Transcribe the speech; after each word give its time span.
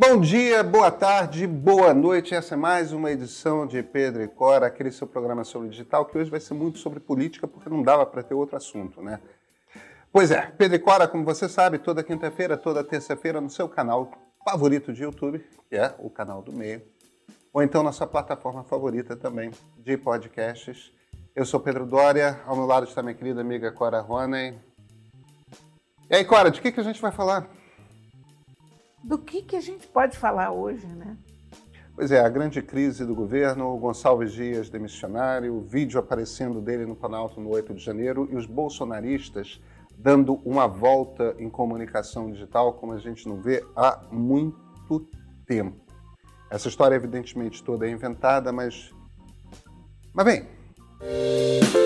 Bom 0.00 0.20
dia, 0.20 0.62
boa 0.62 0.92
tarde, 0.92 1.44
boa 1.44 1.92
noite. 1.92 2.32
Essa 2.32 2.54
é 2.54 2.56
mais 2.56 2.92
uma 2.92 3.10
edição 3.10 3.66
de 3.66 3.82
Pedro 3.82 4.22
e 4.22 4.28
Cora, 4.28 4.68
aquele 4.68 4.92
seu 4.92 5.08
programa 5.08 5.42
sobre 5.42 5.68
digital, 5.70 6.04
que 6.04 6.16
hoje 6.16 6.30
vai 6.30 6.38
ser 6.38 6.54
muito 6.54 6.78
sobre 6.78 7.00
política, 7.00 7.48
porque 7.48 7.68
não 7.68 7.82
dava 7.82 8.06
para 8.06 8.22
ter 8.22 8.32
outro 8.32 8.56
assunto, 8.56 9.02
né? 9.02 9.18
Pois 10.12 10.30
é, 10.30 10.52
Pedro 10.56 10.76
e 10.76 10.78
Cora, 10.78 11.08
como 11.08 11.24
você 11.24 11.48
sabe, 11.48 11.78
toda 11.78 12.04
quinta-feira, 12.04 12.56
toda 12.56 12.84
terça-feira, 12.84 13.40
no 13.40 13.50
seu 13.50 13.68
canal 13.68 14.12
favorito 14.44 14.92
de 14.92 15.02
YouTube, 15.02 15.44
que 15.68 15.74
é 15.74 15.92
o 15.98 16.08
canal 16.08 16.42
do 16.42 16.52
meio, 16.52 16.80
ou 17.52 17.60
então 17.60 17.82
na 17.82 17.90
sua 17.90 18.06
plataforma 18.06 18.62
favorita 18.62 19.16
também 19.16 19.50
de 19.78 19.96
podcasts. 19.96 20.92
Eu 21.34 21.44
sou 21.44 21.58
Pedro 21.58 21.84
Dória, 21.84 22.40
ao 22.46 22.54
meu 22.54 22.66
lado 22.66 22.86
está 22.86 23.02
minha 23.02 23.16
querida 23.16 23.40
amiga 23.40 23.72
Cora 23.72 24.00
Roney. 24.00 24.56
E 26.08 26.14
aí, 26.14 26.24
Cora, 26.24 26.52
de 26.52 26.60
que, 26.60 26.70
que 26.70 26.78
a 26.78 26.84
gente 26.84 27.02
vai 27.02 27.10
falar? 27.10 27.57
Do 29.02 29.18
que, 29.18 29.42
que 29.42 29.56
a 29.56 29.60
gente 29.60 29.86
pode 29.86 30.16
falar 30.16 30.50
hoje, 30.50 30.86
né? 30.86 31.16
Pois 31.94 32.12
é, 32.12 32.20
a 32.20 32.28
grande 32.28 32.62
crise 32.62 33.04
do 33.04 33.14
governo, 33.14 33.74
o 33.74 33.78
Gonçalves 33.78 34.32
Dias 34.32 34.70
demissionário, 34.70 35.52
o 35.54 35.60
vídeo 35.60 35.98
aparecendo 35.98 36.60
dele 36.60 36.86
no 36.86 36.94
Planalto 36.94 37.40
no 37.40 37.50
8 37.50 37.74
de 37.74 37.82
janeiro 37.82 38.28
e 38.30 38.36
os 38.36 38.46
bolsonaristas 38.46 39.60
dando 39.98 40.34
uma 40.44 40.68
volta 40.68 41.34
em 41.40 41.50
comunicação 41.50 42.30
digital 42.30 42.74
como 42.74 42.92
a 42.92 42.98
gente 42.98 43.28
não 43.28 43.42
vê 43.42 43.64
há 43.74 44.00
muito 44.12 45.04
tempo. 45.44 45.76
Essa 46.50 46.68
história, 46.68 46.94
evidentemente, 46.94 47.62
toda 47.62 47.86
é 47.86 47.90
inventada, 47.90 48.52
mas. 48.52 48.94
Mas 50.14 50.24
bem. 50.24 51.77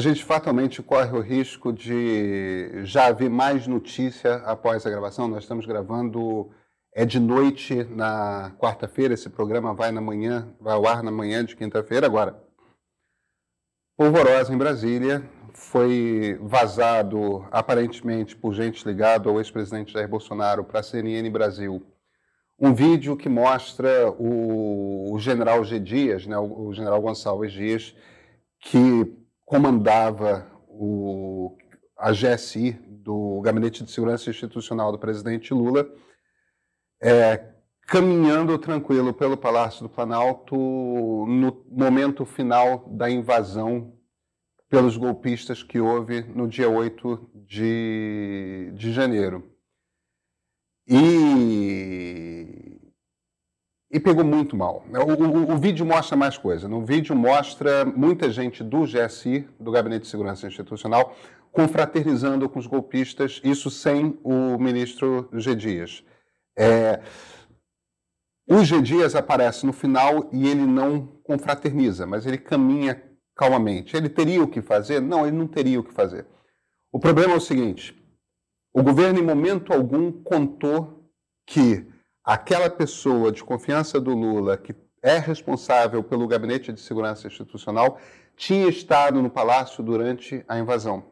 Gente 0.00 0.24
fatalmente 0.24 0.82
corre 0.82 1.16
o 1.16 1.20
risco 1.20 1.72
de 1.72 2.84
já 2.84 3.06
haver 3.06 3.30
mais 3.30 3.66
notícia 3.66 4.36
após 4.36 4.84
a 4.86 4.90
gravação. 4.90 5.28
Nós 5.28 5.44
estamos 5.44 5.66
gravando 5.66 6.50
é 6.92 7.04
de 7.04 7.20
noite 7.20 7.84
na 7.84 8.52
quarta-feira. 8.58 9.14
Esse 9.14 9.30
programa 9.30 9.74
vai 9.74 9.92
na 9.92 10.00
manhã, 10.00 10.52
vai 10.60 10.74
ao 10.74 10.86
ar 10.86 11.02
na 11.02 11.10
manhã 11.10 11.44
de 11.44 11.56
quinta-feira. 11.56 12.06
Agora, 12.06 12.42
polvorosa 13.96 14.52
em 14.52 14.58
Brasília, 14.58 15.22
foi 15.54 16.38
vazado 16.42 17.46
aparentemente 17.50 18.34
por 18.36 18.54
gente 18.54 18.86
ligada 18.86 19.28
ao 19.28 19.38
ex-presidente 19.38 19.92
Jair 19.92 20.08
Bolsonaro 20.08 20.64
para 20.64 20.80
a 20.80 20.82
CNN 20.82 21.28
Brasil 21.30 21.84
um 22.60 22.74
vídeo 22.74 23.16
que 23.16 23.28
mostra 23.28 24.10
o, 24.18 25.16
general 25.18 25.64
G. 25.64 25.80
Dias, 25.80 26.26
né, 26.26 26.36
o, 26.36 26.66
o, 26.66 26.74
general 26.74 27.00
Gonçalves 27.00 27.52
Dias, 27.52 27.94
que 28.60 29.16
comandava 29.50 30.48
o, 30.68 31.58
a 31.98 32.12
GSI 32.12 32.70
do 32.88 33.40
Gabinete 33.40 33.82
de 33.82 33.90
Segurança 33.90 34.30
Institucional 34.30 34.92
do 34.92 34.98
presidente 34.98 35.52
Lula, 35.52 35.92
é, 37.02 37.48
caminhando 37.82 38.56
tranquilo 38.60 39.12
pelo 39.12 39.36
Palácio 39.36 39.82
do 39.82 39.88
Planalto 39.88 40.54
no 40.54 41.66
momento 41.68 42.24
final 42.24 42.88
da 42.90 43.10
invasão 43.10 43.92
pelos 44.68 44.96
golpistas 44.96 45.64
que 45.64 45.80
houve 45.80 46.22
no 46.22 46.46
dia 46.46 46.70
8 46.70 47.28
de, 47.44 48.70
de 48.76 48.92
janeiro. 48.92 49.50
E, 50.86 52.39
e 53.90 53.98
pegou 53.98 54.24
muito 54.24 54.56
mal. 54.56 54.84
O, 54.88 55.24
o, 55.24 55.54
o, 55.54 55.58
vídeo 55.58 55.84
mostra 55.84 56.16
mais 56.16 56.38
coisa. 56.38 56.68
No 56.68 56.84
vídeo 56.84 57.16
mostra 57.16 57.84
muita 57.84 58.30
gente 58.30 58.62
do 58.62 58.84
GSI, 58.84 59.48
do 59.58 59.72
Gabinete 59.72 60.02
de 60.02 60.08
Segurança 60.08 60.46
Institucional, 60.46 61.16
confraternizando 61.50 62.48
com 62.48 62.60
os 62.60 62.66
golpistas, 62.66 63.40
isso 63.42 63.68
sem 63.70 64.16
o 64.22 64.56
ministro 64.58 65.28
G. 65.32 65.56
Dias. 65.56 66.04
É, 66.56 67.00
o 68.48 68.64
G. 68.64 68.80
Dias 68.80 69.16
aparece 69.16 69.66
no 69.66 69.72
final 69.72 70.28
e 70.32 70.48
ele 70.48 70.64
não 70.64 71.06
confraterniza, 71.24 72.06
mas 72.06 72.26
ele 72.26 72.38
caminha 72.38 73.02
calmamente. 73.34 73.96
Ele 73.96 74.08
teria 74.08 74.42
o 74.42 74.48
que 74.48 74.62
fazer? 74.62 75.00
Não, 75.00 75.26
ele 75.26 75.36
não 75.36 75.48
teria 75.48 75.80
o 75.80 75.84
que 75.84 75.92
fazer. 75.92 76.26
O 76.92 77.00
problema 77.00 77.32
é 77.32 77.36
o 77.36 77.40
seguinte: 77.40 77.96
o 78.72 78.82
governo, 78.82 79.18
em 79.18 79.24
momento 79.24 79.72
algum, 79.72 80.12
contou 80.12 81.10
que 81.44 81.86
aquela 82.30 82.70
pessoa 82.70 83.32
de 83.32 83.42
confiança 83.42 84.00
do 84.00 84.14
Lula, 84.14 84.56
que 84.56 84.72
é 85.02 85.18
responsável 85.18 86.00
pelo 86.00 86.28
Gabinete 86.28 86.72
de 86.72 86.80
Segurança 86.80 87.26
Institucional, 87.26 87.98
tinha 88.36 88.68
estado 88.68 89.20
no 89.20 89.28
palácio 89.28 89.82
durante 89.82 90.44
a 90.46 90.56
invasão. 90.56 91.02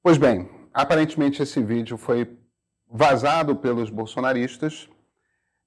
Pois 0.00 0.16
bem, 0.16 0.48
aparentemente 0.72 1.42
esse 1.42 1.60
vídeo 1.60 1.98
foi 1.98 2.38
vazado 2.88 3.56
pelos 3.56 3.90
bolsonaristas 3.90 4.88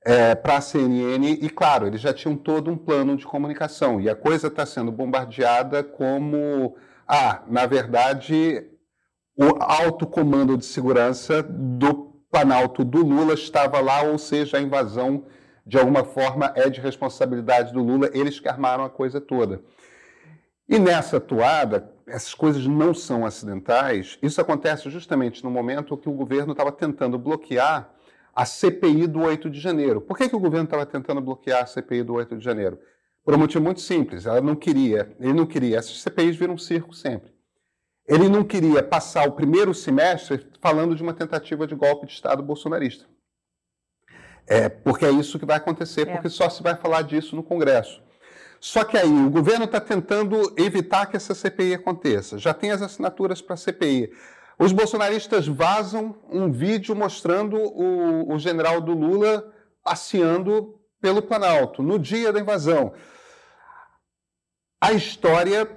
é, 0.06 0.34
para 0.35 0.56
a 0.56 0.62
CNN 0.62 1.29
e, 1.41 1.50
claro, 1.50 1.85
eles 1.85 2.00
já 2.00 2.13
tinham 2.13 2.38
todo 2.38 2.72
um 2.72 2.78
plano 2.78 3.18
de 3.18 3.25
comunicação 3.25 4.00
e 4.00 4.09
a 4.09 4.16
coisa 4.16 4.47
está 4.47 4.66
sendo 4.66 4.89
bombardeada 4.89 5.84
como, 5.84 6.78
ah, 7.06 7.44
na 7.45 7.66
verdade, 7.66 8.66
o 9.35 9.62
alto 9.62 10.07
comando 10.07 10.57
de 10.57 10.63
segurança 10.63 11.44
do 11.44 12.06
Planalto 12.30 12.84
do 12.84 13.06
Lula 13.06 13.34
estava 13.34 13.80
lá, 13.80 14.02
ou 14.02 14.18
seja, 14.18 14.58
a 14.58 14.62
invasão 14.62 15.26
de 15.66 15.78
alguma 15.78 16.04
forma 16.04 16.52
é 16.56 16.70
de 16.70 16.80
responsabilidade 16.80 17.74
do 17.74 17.84
Lula, 17.84 18.10
eles 18.14 18.40
que 18.40 18.48
armaram 18.48 18.84
a 18.84 18.90
coisa 18.90 19.20
toda. 19.20 19.62
E 20.68 20.78
nessa 20.80 21.20
toada, 21.20 21.90
essas 22.06 22.34
coisas 22.34 22.66
não 22.66 22.94
são 22.94 23.26
acidentais, 23.26 24.18
isso 24.22 24.40
acontece 24.42 24.90
justamente 24.90 25.44
no 25.44 25.52
momento 25.52 25.98
que 25.98 26.10
o 26.10 26.14
governo 26.14 26.52
estava 26.52 26.72
tentando 26.72 27.18
bloquear 27.18 27.90
a 28.36 28.46
CPI 28.46 29.08
do 29.08 29.22
8 29.22 29.50
de 29.50 29.60
janeiro. 29.60 30.02
Por 30.02 30.18
que, 30.18 30.30
que 30.30 30.36
o 30.36 30.40
governo 30.40 30.66
estava 30.66 30.86
tentando 30.86 31.22
bloquear 31.22 31.64
a 31.64 31.66
CPI 31.66 32.04
do 32.04 32.14
8 32.14 32.38
de 32.38 32.44
janeiro? 32.44 32.78
Por 33.24 33.34
um 33.34 33.38
motivo 33.38 33.64
muito 33.64 33.82
simples, 33.82 34.26
ela 34.26 34.40
não 34.40 34.56
queria, 34.56 35.16
ele 35.20 35.34
não 35.34 35.46
queria, 35.46 35.78
essas 35.78 36.02
CPIs 36.02 36.36
viram 36.36 36.54
um 36.54 36.58
circo 36.58 36.94
sempre. 36.94 37.37
Ele 38.07 38.29
não 38.29 38.44
queria 38.44 38.81
passar 38.81 39.28
o 39.28 39.34
primeiro 39.34 39.73
semestre 39.73 40.47
falando 40.62 40.95
de 40.95 41.03
uma 41.03 41.13
tentativa 41.13 41.68
de 41.68 41.75
golpe 41.75 42.06
de 42.06 42.13
Estado 42.13 42.41
bolsonarista. 42.41 43.06
É, 44.47 44.69
porque 44.69 45.06
é 45.06 45.12
isso 45.12 45.38
que 45.38 45.45
vai 45.45 45.57
acontecer, 45.57 46.07
é. 46.07 46.13
porque 46.13 46.29
só 46.29 46.50
se 46.50 46.63
vai 46.63 46.75
falar 46.75 47.01
disso 47.01 47.35
no 47.35 47.44
Congresso. 47.44 48.01
Só 48.62 48.85
que 48.85 48.97
aí 48.97 49.09
o 49.09 49.29
governo 49.29 49.66
está 49.66 49.81
tentando 49.81 50.53
evitar 50.57 51.06
que 51.07 51.18
essa 51.18 51.35
CPI 51.35 51.73
aconteça. 51.73 52.40
Já 52.40 52.53
tem 52.53 52.72
as 52.72 52.81
assinaturas 52.81 53.41
para 53.41 53.56
a 53.56 53.57
CPI. 53.57 54.09
Os 54.57 54.72
bolsonaristas 54.72 55.45
vazam 55.45 56.16
um 56.31 56.50
vídeo 56.51 56.95
mostrando 56.95 57.57
o, 57.57 58.34
o 58.34 58.39
general 58.39 58.81
do 58.81 58.94
Lula 58.94 59.53
passeando 59.84 60.79
pelo 61.00 61.22
Planalto 61.22 61.84
no 61.84 62.00
dia 62.00 62.34
da 62.34 62.39
invasão. 62.39 62.94
A 64.81 64.94
história 64.94 65.69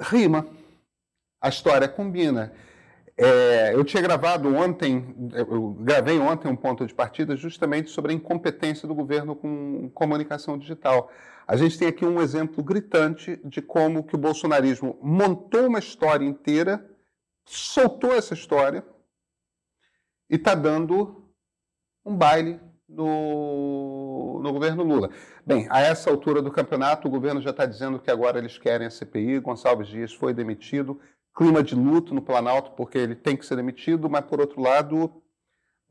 rima 0.00 0.46
a 1.42 1.48
história 1.48 1.88
combina. 1.88 2.52
É, 3.16 3.74
eu 3.74 3.84
tinha 3.84 4.02
gravado 4.02 4.54
ontem, 4.54 5.14
eu 5.34 5.72
gravei 5.80 6.18
ontem 6.18 6.48
um 6.48 6.56
ponto 6.56 6.86
de 6.86 6.94
partida 6.94 7.36
justamente 7.36 7.90
sobre 7.90 8.12
a 8.12 8.14
incompetência 8.14 8.86
do 8.86 8.94
governo 8.94 9.34
com 9.34 9.90
comunicação 9.90 10.56
digital. 10.56 11.10
A 11.46 11.56
gente 11.56 11.76
tem 11.78 11.88
aqui 11.88 12.06
um 12.06 12.22
exemplo 12.22 12.62
gritante 12.62 13.40
de 13.44 13.60
como 13.60 14.04
que 14.04 14.14
o 14.14 14.18
bolsonarismo 14.18 14.98
montou 15.02 15.66
uma 15.66 15.80
história 15.80 16.24
inteira, 16.24 16.88
soltou 17.44 18.14
essa 18.14 18.34
história 18.34 18.84
e 20.30 20.36
está 20.36 20.54
dando 20.54 21.28
um 22.04 22.16
baile 22.16 22.60
no, 22.88 24.40
no 24.42 24.52
governo 24.52 24.84
Lula. 24.84 25.10
Bem, 25.44 25.66
a 25.70 25.80
essa 25.80 26.08
altura 26.08 26.40
do 26.40 26.50
campeonato, 26.50 27.08
o 27.08 27.10
governo 27.10 27.42
já 27.42 27.50
está 27.50 27.66
dizendo 27.66 27.98
que 27.98 28.10
agora 28.10 28.38
eles 28.38 28.58
querem 28.58 28.86
a 28.86 28.90
CPI, 28.90 29.40
Gonçalves 29.40 29.88
Dias 29.88 30.14
foi 30.14 30.32
demitido, 30.32 31.00
clima 31.34 31.62
de 31.62 31.74
luto 31.74 32.14
no 32.14 32.22
Planalto, 32.22 32.72
porque 32.72 32.98
ele 32.98 33.14
tem 33.14 33.36
que 33.36 33.46
ser 33.46 33.56
demitido, 33.56 34.08
mas, 34.08 34.24
por 34.24 34.40
outro 34.40 34.60
lado, 34.60 35.22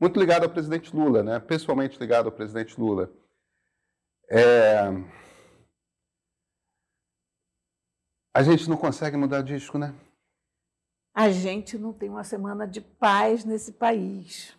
muito 0.00 0.18
ligado 0.18 0.44
ao 0.44 0.50
presidente 0.50 0.94
Lula, 0.94 1.22
né? 1.22 1.40
pessoalmente 1.40 1.98
ligado 1.98 2.26
ao 2.26 2.32
presidente 2.32 2.80
Lula. 2.80 3.12
É... 4.30 4.88
A 8.34 8.42
gente 8.42 8.68
não 8.68 8.76
consegue 8.76 9.16
mudar 9.16 9.42
disco, 9.42 9.76
né? 9.76 9.94
A 11.14 11.30
gente 11.30 11.76
não 11.76 11.92
tem 11.92 12.08
uma 12.08 12.24
semana 12.24 12.66
de 12.66 12.80
paz 12.80 13.44
nesse 13.44 13.72
país. 13.72 14.56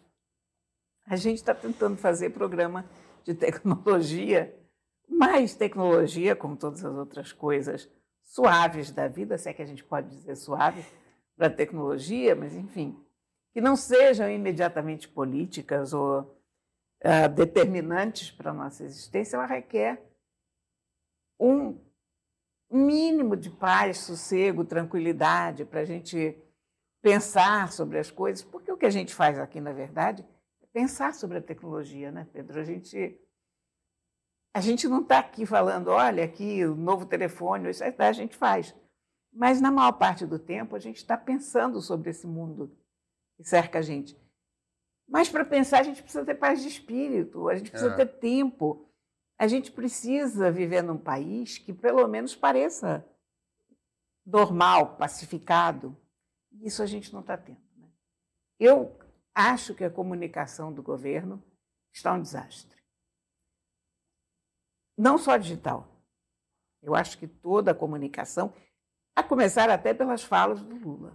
A 1.07 1.15
gente 1.15 1.37
está 1.37 1.55
tentando 1.55 1.97
fazer 1.97 2.29
programa 2.29 2.85
de 3.23 3.33
tecnologia, 3.33 4.55
mais 5.09 5.55
tecnologia, 5.55 6.35
como 6.35 6.55
todas 6.55 6.85
as 6.85 6.93
outras 6.95 7.31
coisas, 7.31 7.89
suaves 8.33 8.89
da 8.89 9.07
vida, 9.07 9.37
se 9.37 9.47
é 9.47 9.53
que 9.53 9.61
a 9.61 9.65
gente 9.65 9.83
pode 9.83 10.09
dizer 10.09 10.35
suave 10.35 10.83
para 11.35 11.47
a 11.47 11.51
tecnologia, 11.51 12.35
mas 12.35 12.55
enfim. 12.55 12.99
que 13.51 13.61
não 13.61 13.75
sejam 13.75 14.27
imediatamente 14.27 15.07
políticas 15.07 15.93
ou 15.93 16.21
uh, 16.21 17.29
determinantes 17.35 18.31
para 18.31 18.49
a 18.49 18.53
nossa 18.53 18.83
existência, 18.83 19.37
ela 19.37 19.45
requer 19.45 20.01
um 21.39 21.79
mínimo 22.71 23.37
de 23.37 23.51
paz, 23.51 23.99
sossego, 23.99 24.65
tranquilidade 24.65 25.63
para 25.63 25.81
a 25.81 25.85
gente 25.85 26.35
pensar 27.03 27.71
sobre 27.71 27.99
as 27.99 28.09
coisas, 28.09 28.43
porque 28.43 28.71
o 28.71 28.77
que 28.77 28.87
a 28.87 28.89
gente 28.89 29.13
faz 29.13 29.37
aqui, 29.37 29.61
na 29.61 29.73
verdade, 29.73 30.25
é 30.59 30.65
pensar 30.73 31.13
sobre 31.13 31.37
a 31.37 31.41
tecnologia, 31.41 32.11
né, 32.11 32.27
Pedro? 32.33 32.59
A 32.59 32.63
gente, 32.63 33.15
a 34.53 34.61
gente 34.61 34.87
não 34.87 35.01
está 35.01 35.19
aqui 35.19 35.45
falando, 35.45 35.87
olha, 35.87 36.23
aqui 36.23 36.63
o 36.63 36.75
novo 36.75 37.05
telefone, 37.05 37.71
isso 37.71 37.83
a 37.83 38.11
gente 38.11 38.35
faz. 38.35 38.75
Mas, 39.33 39.59
na 39.59 39.71
maior 39.71 39.93
parte 39.93 40.27
do 40.27 40.37
tempo, 40.37 40.75
a 40.75 40.79
gente 40.79 40.97
está 40.97 41.17
pensando 41.17 41.81
sobre 41.81 42.11
esse 42.11 42.27
mundo 42.27 42.77
que 43.35 43.43
cerca 43.43 43.79
a 43.79 43.81
gente. 43.81 44.15
Mas, 45.07 45.27
para 45.27 45.43
pensar, 45.43 45.79
a 45.79 45.83
gente 45.83 46.03
precisa 46.03 46.23
ter 46.23 46.35
paz 46.35 46.61
de 46.61 46.67
espírito, 46.67 47.49
a 47.49 47.55
gente 47.55 47.71
precisa 47.71 47.93
é. 47.93 47.95
ter 47.95 48.05
tempo. 48.05 48.87
A 49.39 49.47
gente 49.47 49.71
precisa 49.71 50.51
viver 50.51 50.83
num 50.83 50.97
país 50.97 51.57
que, 51.57 51.73
pelo 51.73 52.07
menos, 52.07 52.35
pareça 52.35 53.03
normal, 54.23 54.95
pacificado. 54.97 55.97
Isso 56.61 56.83
a 56.83 56.85
gente 56.85 57.11
não 57.11 57.21
está 57.21 57.35
tendo. 57.35 57.59
Né? 57.75 57.87
Eu 58.59 58.95
acho 59.33 59.73
que 59.73 59.83
a 59.83 59.89
comunicação 59.89 60.71
do 60.71 60.83
governo 60.83 61.43
está 61.91 62.13
um 62.13 62.21
desastre. 62.21 62.82
Não 64.97 65.17
só 65.17 65.37
digital. 65.37 65.87
Eu 66.81 66.95
acho 66.95 67.17
que 67.17 67.27
toda 67.27 67.71
a 67.71 67.75
comunicação, 67.75 68.53
a 69.15 69.23
começar 69.23 69.69
até 69.69 69.93
pelas 69.93 70.23
falas 70.23 70.61
do 70.61 70.75
Lula. 70.75 71.13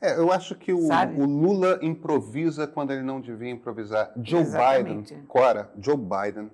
É, 0.00 0.16
eu 0.16 0.32
acho 0.32 0.54
que 0.54 0.72
o, 0.72 0.88
o, 0.88 1.26
Lula 1.26 1.78
improvisa 1.82 2.66
quando 2.66 2.90
ele 2.90 3.02
não 3.02 3.20
devia 3.20 3.50
improvisar. 3.50 4.12
Joe 4.22 4.40
Exatamente. 4.40 5.12
Biden, 5.12 5.26
Cora, 5.26 5.70
Joe 5.78 5.96
Biden, 5.96 6.50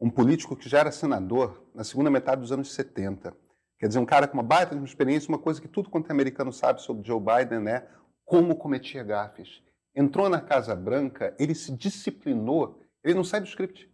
um 0.00 0.08
político 0.08 0.54
que 0.54 0.68
já 0.68 0.78
era 0.78 0.92
senador 0.92 1.64
na 1.74 1.82
segunda 1.82 2.10
metade 2.10 2.40
dos 2.40 2.52
anos 2.52 2.72
70. 2.72 3.34
Quer 3.78 3.88
dizer, 3.88 3.98
um 3.98 4.06
cara 4.06 4.28
com 4.28 4.34
uma 4.34 4.42
baita 4.42 4.74
uma 4.74 4.84
experiência, 4.84 5.28
uma 5.28 5.38
coisa 5.38 5.60
que 5.60 5.66
tudo 5.66 5.90
quanto 5.90 6.08
é 6.08 6.12
americano 6.12 6.52
sabe 6.52 6.80
sobre 6.82 7.06
Joe 7.06 7.20
Biden 7.20 7.68
é 7.68 7.86
como 8.24 8.56
cometia 8.56 9.02
gafes. 9.02 9.60
Entrou 9.94 10.28
na 10.28 10.40
Casa 10.40 10.74
Branca, 10.74 11.34
ele 11.38 11.54
se 11.54 11.72
disciplinou, 11.72 12.80
ele 13.02 13.14
não 13.14 13.24
sai 13.24 13.40
do 13.40 13.46
script. 13.46 13.90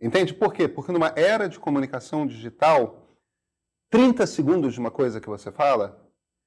Entende? 0.00 0.34
Por 0.34 0.52
quê? 0.52 0.68
Porque 0.68 0.92
numa 0.92 1.12
era 1.16 1.48
de 1.48 1.58
comunicação 1.58 2.26
digital, 2.26 3.06
30 3.90 4.26
segundos 4.26 4.74
de 4.74 4.80
uma 4.80 4.90
coisa 4.90 5.20
que 5.20 5.28
você 5.28 5.50
fala 5.50 6.02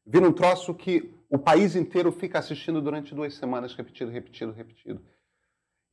vira 0.05 0.27
um 0.27 0.33
troço 0.33 0.73
que 0.73 1.13
o 1.29 1.37
país 1.37 1.75
inteiro 1.75 2.11
fica 2.11 2.39
assistindo 2.39 2.81
durante 2.81 3.13
duas 3.13 3.35
semanas, 3.35 3.75
repetido, 3.75 4.11
repetido, 4.11 4.51
repetido. 4.51 5.01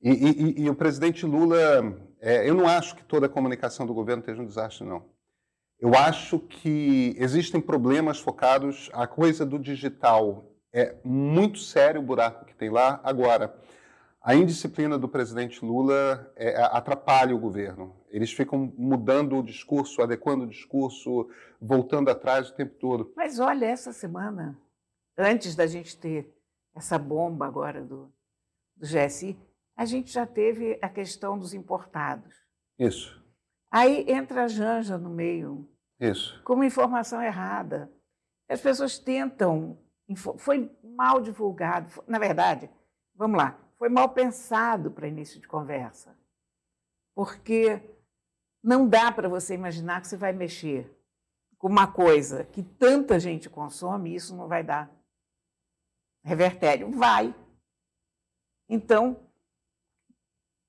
E, 0.02 0.10
e, 0.10 0.62
e 0.62 0.70
o 0.70 0.74
presidente 0.74 1.26
Lula, 1.26 1.58
é, 2.20 2.48
eu 2.48 2.54
não 2.54 2.66
acho 2.66 2.96
que 2.96 3.04
toda 3.04 3.26
a 3.26 3.28
comunicação 3.28 3.86
do 3.86 3.94
governo 3.94 4.20
esteja 4.20 4.40
um 4.40 4.46
desastre, 4.46 4.86
não. 4.86 5.04
Eu 5.78 5.94
acho 5.94 6.38
que 6.38 7.14
existem 7.18 7.60
problemas 7.60 8.18
focados, 8.18 8.88
a 8.94 9.06
coisa 9.06 9.44
do 9.44 9.58
digital 9.58 10.50
é 10.72 10.96
muito 11.04 11.58
sério 11.58 12.00
o 12.00 12.04
buraco 12.04 12.46
que 12.46 12.54
tem 12.54 12.70
lá. 12.70 13.00
Agora, 13.04 13.54
a 14.26 14.34
indisciplina 14.34 14.98
do 14.98 15.08
presidente 15.08 15.64
Lula 15.64 16.32
é, 16.34 16.60
atrapalha 16.60 17.32
o 17.32 17.38
governo. 17.38 17.96
Eles 18.10 18.32
ficam 18.32 18.74
mudando 18.76 19.36
o 19.36 19.42
discurso, 19.42 20.02
adequando 20.02 20.42
o 20.42 20.48
discurso, 20.48 21.30
voltando 21.60 22.10
atrás 22.10 22.50
o 22.50 22.54
tempo 22.56 22.74
todo. 22.74 23.12
Mas 23.14 23.38
olha, 23.38 23.66
essa 23.66 23.92
semana, 23.92 24.60
antes 25.16 25.54
da 25.54 25.64
gente 25.68 25.96
ter 25.96 26.36
essa 26.74 26.98
bomba 26.98 27.46
agora 27.46 27.84
do, 27.84 28.12
do 28.76 28.84
GSI, 28.84 29.38
a 29.76 29.84
gente 29.84 30.12
já 30.12 30.26
teve 30.26 30.76
a 30.82 30.88
questão 30.88 31.38
dos 31.38 31.54
importados. 31.54 32.34
Isso. 32.76 33.24
Aí 33.70 34.10
entra 34.10 34.42
a 34.42 34.48
Janja 34.48 34.98
no 34.98 35.08
meio. 35.08 35.70
Isso. 36.00 36.42
Com 36.42 36.54
uma 36.54 36.66
informação 36.66 37.22
errada. 37.22 37.92
As 38.48 38.60
pessoas 38.60 38.98
tentam. 38.98 39.78
Foi 40.38 40.68
mal 40.82 41.20
divulgado. 41.20 42.02
Na 42.08 42.18
verdade, 42.18 42.68
vamos 43.14 43.38
lá, 43.38 43.56
foi 43.78 43.88
mal 43.88 44.08
pensado 44.08 44.90
para 44.90 45.08
início 45.08 45.40
de 45.40 45.46
conversa. 45.46 46.16
Porque 47.14 47.80
não 48.62 48.88
dá 48.88 49.12
para 49.12 49.28
você 49.28 49.54
imaginar 49.54 50.00
que 50.00 50.08
você 50.08 50.16
vai 50.16 50.32
mexer 50.32 50.92
com 51.58 51.68
uma 51.68 51.90
coisa 51.90 52.44
que 52.44 52.62
tanta 52.62 53.18
gente 53.18 53.48
consome 53.48 54.10
e 54.10 54.14
isso 54.16 54.36
não 54.36 54.48
vai 54.48 54.62
dar 54.62 54.90
revertério. 56.24 56.90
Vai. 56.90 57.34
Então, 58.68 59.20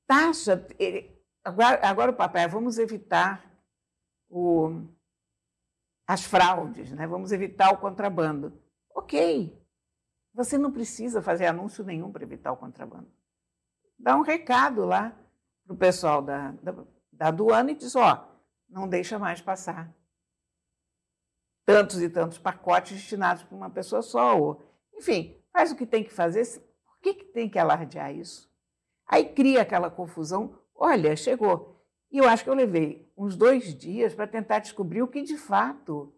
taxa. 0.06 0.65
Agora, 1.44 1.88
agora 1.88 2.12
o 2.12 2.15
papai, 2.15 2.48
vamos 2.48 2.77
evitar 2.77 3.44
o, 4.30 4.86
as 6.06 6.24
fraudes, 6.24 6.92
né? 6.92 7.07
vamos 7.07 7.31
evitar 7.31 7.74
o 7.74 7.77
contrabando. 7.77 8.62
Ok. 8.94 9.67
Você 10.38 10.56
não 10.56 10.72
precisa 10.72 11.19
fazer 11.19 11.48
anúncio 11.48 11.84
nenhum 11.84 12.12
para 12.12 12.22
evitar 12.22 12.51
o 12.51 12.57
contrabando. 12.57 13.12
Dá 13.98 14.16
um 14.16 14.22
recado 14.22 14.86
lá 14.86 15.18
para 15.66 15.74
o 15.74 15.78
pessoal 15.78 16.22
da, 16.22 16.51
da, 16.62 16.75
da 17.12 17.28
aduana 17.30 17.72
e 17.72 17.75
diz: 17.75 17.95
ó, 17.95 18.39
não 18.69 18.88
deixa 18.88 19.18
mais 19.18 19.42
passar 19.42 19.92
tantos 21.66 22.04
e 22.04 22.07
tantos 22.07 22.38
pacotes 22.38 22.94
destinados 22.98 23.42
para 23.42 23.57
uma 23.57 23.72
pessoa 23.72 24.04
só. 24.04 24.39
Ou, 24.39 24.63
enfim, 24.95 25.42
faz 25.51 25.72
o 25.72 25.75
que 25.75 25.88
tem 25.88 26.04
que 26.04 26.13
fazer. 26.13 26.45
Por 26.86 27.00
que, 27.01 27.16
que 27.16 27.25
tem 27.25 27.50
que 27.50 27.57
alardear 27.57 28.13
isso? 28.16 28.48
Aí 29.07 29.25
cria 29.33 29.63
aquela 29.63 29.90
confusão. 29.90 30.56
Olha, 30.75 31.16
chegou. 31.16 31.83
E 32.12 32.19
eu 32.19 32.30
acho 32.30 32.44
que 32.44 32.50
eu 32.51 32.54
levei 32.54 33.12
uns 33.18 33.36
dois 33.36 33.75
dias 33.75 34.13
para 34.13 34.28
tentar 34.28 34.60
descobrir 34.60 35.01
o 35.01 35.07
que 35.07 35.24
de 35.24 35.36
fato 35.36 36.13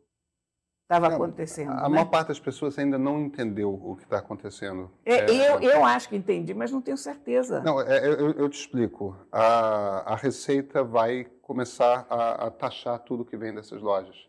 estava 0.89 1.13
acontecendo. 1.13 1.71
A 1.71 1.83
né? 1.83 1.89
maior 1.89 2.06
parte 2.06 2.30
das 2.30 2.39
pessoas 2.39 2.77
ainda 2.80 2.97
não 2.97 3.21
entendeu 3.21 3.71
o 3.71 3.95
que 3.95 4.03
está 4.03 4.18
acontecendo. 4.18 4.91
É, 5.06 5.31
é, 5.31 5.51
eu, 5.51 5.62
eu 5.62 5.86
acho 5.86 6.09
que 6.09 6.15
entendi, 6.15 6.53
mas 6.56 6.71
não 6.71 6.81
tenho 6.81 6.97
certeza. 6.97 7.62
Não, 7.62 7.80
é, 7.80 8.07
eu, 8.07 8.31
eu, 8.31 8.50
te 8.50 8.59
explico. 8.59 9.15
A, 9.31 10.13
a 10.13 10.15
Receita 10.15 10.83
vai 10.83 11.25
começar 11.44 12.07
a, 12.09 12.47
a 12.47 12.51
taxar 12.51 12.97
tudo 13.00 13.24
que 13.24 13.38
vem 13.38 13.53
dessas 13.53 13.81
lojas. 13.81 14.27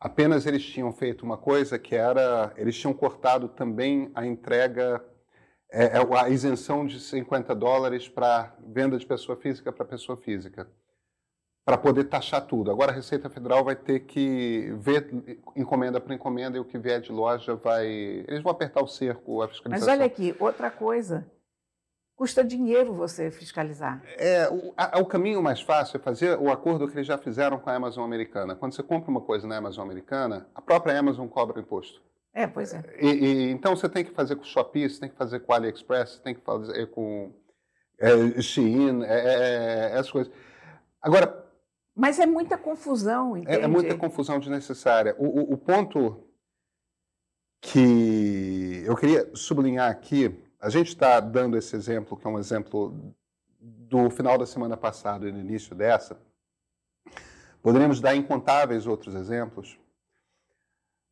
Apenas 0.00 0.46
eles 0.46 0.64
tinham 0.64 0.92
feito 0.92 1.24
uma 1.24 1.36
coisa 1.36 1.78
que 1.78 1.94
era, 1.94 2.52
eles 2.56 2.76
tinham 2.76 2.92
cortado 2.92 3.48
também 3.48 4.10
a 4.14 4.26
entrega 4.26 5.04
é, 5.70 5.98
é 5.98 6.18
a 6.18 6.28
isenção 6.28 6.86
de 6.86 6.98
50 6.98 7.54
dólares 7.54 8.08
para 8.08 8.54
venda 8.66 8.96
de 8.98 9.06
pessoa 9.06 9.36
física 9.36 9.72
para 9.72 9.84
pessoa 9.84 10.16
física, 10.16 10.68
para 11.68 11.76
poder 11.76 12.04
taxar 12.04 12.40
tudo. 12.46 12.70
Agora 12.70 12.92
a 12.92 12.94
Receita 12.94 13.28
Federal 13.28 13.62
vai 13.62 13.76
ter 13.76 14.00
que 14.00 14.72
ver 14.78 15.06
encomenda 15.54 16.00
por 16.00 16.12
encomenda 16.12 16.56
e 16.56 16.60
o 16.60 16.64
que 16.64 16.78
vier 16.78 16.98
de 16.98 17.12
loja 17.12 17.56
vai. 17.56 17.86
Eles 17.86 18.42
vão 18.42 18.50
apertar 18.50 18.82
o 18.82 18.86
cerco, 18.86 19.42
a 19.42 19.48
fiscalização. 19.48 19.86
Mas 19.86 19.98
olha 19.98 20.06
aqui, 20.06 20.34
outra 20.40 20.70
coisa. 20.70 21.30
Custa 22.16 22.42
dinheiro 22.42 22.94
você 22.94 23.30
fiscalizar. 23.30 24.02
É, 24.16 24.48
o, 24.48 24.72
a, 24.78 24.98
o 24.98 25.04
caminho 25.04 25.42
mais 25.42 25.60
fácil 25.60 25.98
é 25.98 26.00
fazer 26.00 26.38
o 26.38 26.50
acordo 26.50 26.88
que 26.88 26.96
eles 26.96 27.06
já 27.06 27.18
fizeram 27.18 27.58
com 27.58 27.68
a 27.68 27.74
Amazon 27.74 28.02
americana. 28.02 28.56
Quando 28.56 28.72
você 28.72 28.82
compra 28.82 29.10
uma 29.10 29.20
coisa 29.20 29.46
na 29.46 29.58
Amazon 29.58 29.84
americana, 29.84 30.48
a 30.54 30.62
própria 30.62 30.98
Amazon 30.98 31.28
cobra 31.28 31.60
imposto. 31.60 32.00
É, 32.32 32.46
pois 32.46 32.72
é. 32.72 32.82
E, 32.98 33.08
e, 33.08 33.50
então 33.50 33.76
você 33.76 33.90
tem 33.90 34.06
que 34.06 34.12
fazer 34.12 34.36
com 34.36 34.42
o 34.42 34.46
Shopee, 34.46 34.88
você 34.88 35.00
tem 35.00 35.10
que 35.10 35.16
fazer 35.16 35.40
com 35.40 35.52
o 35.52 35.54
AliExpress, 35.54 36.12
você 36.12 36.22
tem 36.22 36.34
que 36.34 36.40
fazer 36.40 36.86
com 36.86 37.30
é, 38.00 38.40
Shein, 38.40 39.04
é, 39.04 39.06
é, 39.06 39.90
é 39.90 39.90
essas 39.92 40.10
coisas. 40.10 40.32
Agora. 41.02 41.46
Mas 41.98 42.20
é 42.20 42.26
muita 42.26 42.56
confusão, 42.56 43.36
entende? 43.36 43.58
É, 43.58 43.64
é 43.64 43.66
muita 43.66 43.98
confusão 43.98 44.38
desnecessária. 44.38 45.16
O, 45.18 45.26
o, 45.26 45.54
o 45.54 45.58
ponto 45.58 46.22
que 47.60 48.84
eu 48.86 48.96
queria 48.96 49.28
sublinhar 49.34 49.90
aqui, 49.90 50.32
a 50.60 50.70
gente 50.70 50.86
está 50.86 51.18
dando 51.18 51.58
esse 51.58 51.74
exemplo, 51.74 52.16
que 52.16 52.24
é 52.24 52.30
um 52.30 52.38
exemplo 52.38 53.12
do 53.60 54.08
final 54.10 54.38
da 54.38 54.46
semana 54.46 54.76
passada 54.76 55.28
e 55.28 55.32
do 55.32 55.40
início 55.40 55.74
dessa. 55.74 56.16
Poderíamos 57.60 58.00
dar 58.00 58.14
incontáveis 58.14 58.86
outros 58.86 59.16
exemplos. 59.16 59.76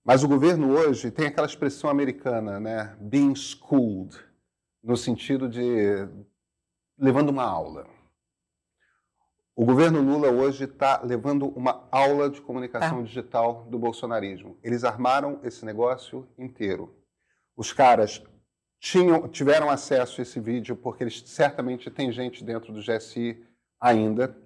Mas 0.04 0.22
o 0.22 0.28
governo 0.28 0.70
hoje 0.70 1.10
tem 1.10 1.26
aquela 1.26 1.48
expressão 1.48 1.90
americana, 1.90 2.60
né? 2.60 2.96
Being 3.00 3.34
schooled, 3.34 4.16
no 4.80 4.96
sentido 4.96 5.48
de 5.48 6.08
levando 6.96 7.30
uma 7.30 7.42
aula. 7.42 7.95
O 9.58 9.64
governo 9.64 10.02
Lula 10.02 10.28
hoje 10.30 10.64
está 10.64 11.00
levando 11.02 11.48
uma 11.48 11.88
aula 11.90 12.28
de 12.28 12.42
comunicação 12.42 12.98
ah. 12.98 13.02
digital 13.02 13.64
do 13.70 13.78
bolsonarismo. 13.78 14.58
Eles 14.62 14.84
armaram 14.84 15.40
esse 15.42 15.64
negócio 15.64 16.28
inteiro. 16.36 16.94
Os 17.56 17.72
caras 17.72 18.22
tinham, 18.78 19.26
tiveram 19.26 19.70
acesso 19.70 20.20
a 20.20 20.22
esse 20.22 20.38
vídeo 20.38 20.76
porque 20.76 21.02
eles 21.02 21.22
certamente 21.24 21.90
têm 21.90 22.12
gente 22.12 22.44
dentro 22.44 22.70
do 22.70 22.82
GSI 22.82 23.42
ainda. 23.80 24.36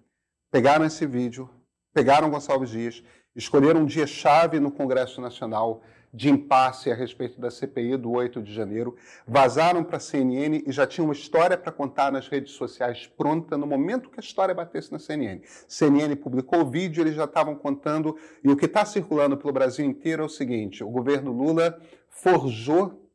Pegaram 0.48 0.84
esse 0.84 1.04
vídeo, 1.06 1.50
pegaram 1.92 2.30
Gonçalves 2.30 2.70
Dias 2.70 3.02
escolheram 3.34 3.80
um 3.80 3.86
dia-chave 3.86 4.60
no 4.60 4.70
Congresso 4.70 5.20
Nacional, 5.20 5.82
de 6.12 6.28
impasse 6.28 6.90
a 6.90 6.94
respeito 6.94 7.40
da 7.40 7.50
CPI 7.50 7.96
do 7.96 8.10
8 8.10 8.42
de 8.42 8.52
janeiro, 8.52 8.96
vazaram 9.26 9.84
para 9.84 9.96
a 9.96 10.00
CNN 10.00 10.62
e 10.66 10.72
já 10.72 10.86
tinham 10.86 11.06
uma 11.06 11.14
história 11.14 11.56
para 11.56 11.70
contar 11.70 12.10
nas 12.10 12.28
redes 12.28 12.52
sociais 12.52 13.06
pronta 13.06 13.56
no 13.56 13.66
momento 13.66 14.10
que 14.10 14.18
a 14.18 14.22
história 14.22 14.54
batesse 14.54 14.90
na 14.90 14.98
CNN. 14.98 15.40
CNN 15.68 16.16
publicou 16.16 16.62
o 16.62 16.70
vídeo, 16.70 17.02
eles 17.02 17.14
já 17.14 17.24
estavam 17.24 17.54
contando, 17.54 18.16
e 18.42 18.50
o 18.50 18.56
que 18.56 18.66
está 18.66 18.84
circulando 18.84 19.36
pelo 19.36 19.52
Brasil 19.52 19.86
inteiro 19.86 20.22
é 20.22 20.26
o 20.26 20.28
seguinte: 20.28 20.82
o 20.82 20.90
governo 20.90 21.32
Lula 21.32 21.80
forjou 22.08 23.08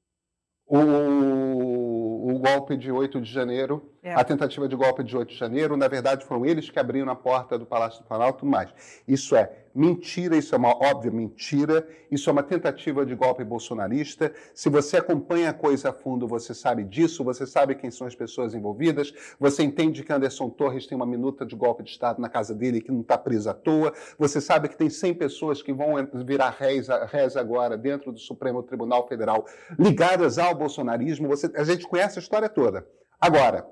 o, 0.65 2.31
o 2.31 2.39
golpe 2.39 2.77
de 2.77 2.91
8 2.91 3.21
de 3.21 3.31
janeiro 3.31 3.91
é. 4.05 4.13
A 4.13 4.23
tentativa 4.23 4.67
de 4.67 4.75
golpe 4.75 5.03
de 5.03 5.17
8 5.17 5.29
de 5.29 5.35
janeiro, 5.35 5.75
na 5.75 5.87
verdade, 5.87 6.23
foram 6.23 6.45
eles 6.45 6.69
que 6.69 6.77
abriram 6.77 7.11
a 7.11 7.15
porta 7.15 7.57
do 7.57 7.65
Palácio 7.65 8.03
do 8.03 8.07
Planalto 8.07 8.45
mais. 8.45 8.69
Isso 9.07 9.35
é 9.35 9.64
mentira, 9.75 10.37
isso 10.37 10.55
é 10.55 10.57
uma 10.57 10.69
óbvia 10.69 11.11
mentira, 11.11 11.85
isso 12.09 12.29
é 12.29 12.33
uma 12.33 12.41
tentativa 12.41 13.05
de 13.05 13.13
golpe 13.13 13.43
bolsonarista. 13.43 14.33
Se 14.53 14.69
você 14.69 14.97
acompanha 14.97 15.49
a 15.49 15.53
coisa 15.53 15.89
a 15.89 15.93
fundo, 15.93 16.25
você 16.27 16.53
sabe 16.53 16.85
disso, 16.85 17.23
você 17.25 17.45
sabe 17.45 17.75
quem 17.75 17.91
são 17.91 18.07
as 18.07 18.15
pessoas 18.15 18.53
envolvidas, 18.53 19.13
você 19.37 19.63
entende 19.63 20.01
que 20.01 20.13
Anderson 20.13 20.49
Torres 20.49 20.87
tem 20.87 20.95
uma 20.95 21.05
minuta 21.05 21.45
de 21.45 21.55
golpe 21.55 21.83
de 21.83 21.89
Estado 21.89 22.21
na 22.21 22.29
casa 22.29 22.55
dele 22.55 22.79
que 22.79 22.91
não 22.91 23.01
está 23.01 23.17
presa 23.17 23.51
à 23.51 23.53
toa, 23.53 23.93
você 24.17 24.39
sabe 24.39 24.69
que 24.69 24.77
tem 24.77 24.89
100 24.89 25.13
pessoas 25.15 25.61
que 25.61 25.73
vão 25.73 25.95
virar 26.25 26.55
réis, 26.57 26.87
réis 27.07 27.35
agora 27.35 27.77
dentro 27.77 28.13
do 28.13 28.19
Supremo 28.19 28.63
Tribunal 28.63 29.05
Federal 29.07 29.45
ligadas 29.77 30.37
ao 30.37 30.55
bolsonarismo. 30.55 31.27
Você, 31.27 31.51
a 31.53 31.63
gente 31.65 31.85
conhece 31.85 32.17
a 32.17 32.21
história 32.21 32.47
toda. 32.47 32.87
Agora, 33.19 33.67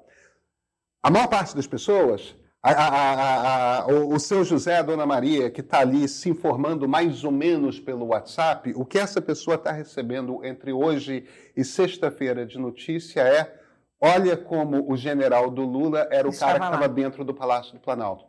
a 1.01 1.09
maior 1.09 1.27
parte 1.27 1.55
das 1.55 1.67
pessoas, 1.67 2.35
a, 2.63 2.71
a, 2.71 3.79
a, 3.81 3.87
o, 3.87 4.15
o 4.15 4.19
seu 4.19 4.45
José, 4.45 4.77
a 4.77 4.81
Dona 4.81 5.05
Maria, 5.05 5.51
que 5.51 5.59
está 5.59 5.79
ali 5.79 6.07
se 6.07 6.29
informando 6.29 6.87
mais 6.87 7.25
ou 7.25 7.31
menos 7.31 7.77
pelo 7.77 8.07
WhatsApp, 8.07 8.71
o 8.77 8.85
que 8.85 8.97
essa 8.97 9.21
pessoa 9.21 9.55
está 9.55 9.73
recebendo 9.73 10.43
entre 10.45 10.71
hoje 10.71 11.25
e 11.57 11.65
sexta-feira 11.65 12.45
de 12.45 12.57
notícia 12.57 13.19
é: 13.19 13.53
olha 13.99 14.37
como 14.37 14.89
o 14.89 14.95
general 14.95 15.51
do 15.51 15.63
Lula 15.65 16.07
era 16.09 16.25
o 16.25 16.31
estava 16.31 16.53
cara 16.53 16.59
que 16.59 16.75
estava 16.75 16.87
dentro 16.87 17.25
do 17.25 17.33
Palácio 17.33 17.73
do 17.73 17.81
Planalto. 17.81 18.23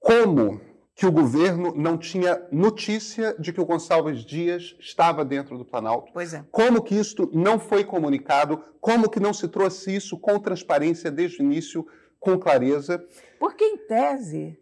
Como 0.00 0.60
que 0.96 1.06
o 1.06 1.12
governo 1.12 1.72
não 1.76 1.96
tinha 1.96 2.40
notícia 2.52 3.34
de 3.38 3.52
que 3.52 3.60
o 3.60 3.64
Gonçalves 3.64 4.24
Dias 4.24 4.76
estava 4.78 5.24
dentro 5.24 5.58
do 5.58 5.64
Planalto. 5.64 6.12
Pois 6.12 6.32
é. 6.32 6.44
Como 6.52 6.82
que 6.82 6.94
isto 6.94 7.28
não 7.32 7.58
foi 7.58 7.82
comunicado? 7.82 8.62
Como 8.80 9.10
que 9.10 9.18
não 9.18 9.32
se 9.32 9.48
trouxe 9.48 9.94
isso 9.94 10.16
com 10.16 10.38
transparência 10.38 11.10
desde 11.10 11.40
o 11.40 11.44
início, 11.44 11.84
com 12.24 12.38
clareza? 12.38 13.06
Porque, 13.38 13.64
em 13.64 13.76
tese, 13.86 14.58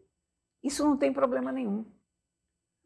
isso 0.62 0.85
não 0.85 0.97
tem 0.97 1.12
problema 1.12 1.52
nenhum. 1.52 1.87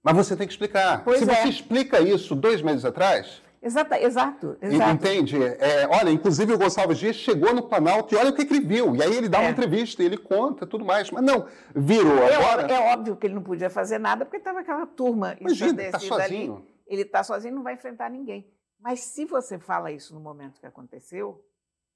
Mas 0.03 0.17
você 0.17 0.37
tem 0.37 0.47
que 0.47 0.53
explicar. 0.53 1.03
Pois 1.03 1.19
Se 1.19 1.31
é. 1.31 1.35
você 1.35 1.49
explica 1.49 2.01
isso 2.01 2.37
dois 2.37 2.63
meses 2.63 2.85
atrás, 2.85 3.43
Exato, 3.67 3.95
exato. 3.95 4.59
exato. 4.63 4.93
Entende? 4.93 5.43
É, 5.43 5.89
olha, 5.89 6.11
inclusive 6.11 6.53
o 6.53 6.59
Gonçalves 6.59 6.99
Dias 6.99 7.17
chegou 7.17 7.53
no 7.53 7.69
Planalto 7.69 8.15
e 8.15 8.17
olha 8.17 8.31
o 8.31 8.33
que, 8.33 8.43
ele 8.43 8.61
viu. 8.61 8.95
E 8.95 9.03
aí 9.03 9.17
ele 9.17 9.29
dá 9.29 9.39
é. 9.39 9.41
uma 9.43 9.51
entrevista, 9.51 10.05
ele 10.05 10.17
conta 10.17 10.65
tudo 10.65 10.85
mais. 10.85 11.11
Mas 11.11 11.25
não, 11.25 11.49
virou 11.75 12.17
é, 12.19 12.37
agora. 12.37 12.73
É 12.73 12.93
óbvio 12.93 13.17
que 13.17 13.27
ele 13.27 13.35
não 13.35 13.43
podia 13.43 13.69
fazer 13.69 13.99
nada 13.99 14.25
porque 14.25 14.37
estava 14.37 14.61
aquela 14.61 14.87
turma 14.87 15.37
Imagina, 15.41 15.83
está 15.83 15.99
sozinho. 15.99 16.57
Ali. 16.57 16.77
Ele 16.87 17.03
está 17.03 17.25
sozinho 17.25 17.57
não 17.57 17.65
vai 17.65 17.75
enfrentar 17.75 18.09
ninguém. 18.09 18.49
Mas 18.81 19.01
se 19.01 19.25
você 19.25 19.59
fala 19.59 19.91
isso 19.91 20.15
no 20.15 20.21
momento 20.21 20.61
que 20.61 20.67
aconteceu, 20.67 21.45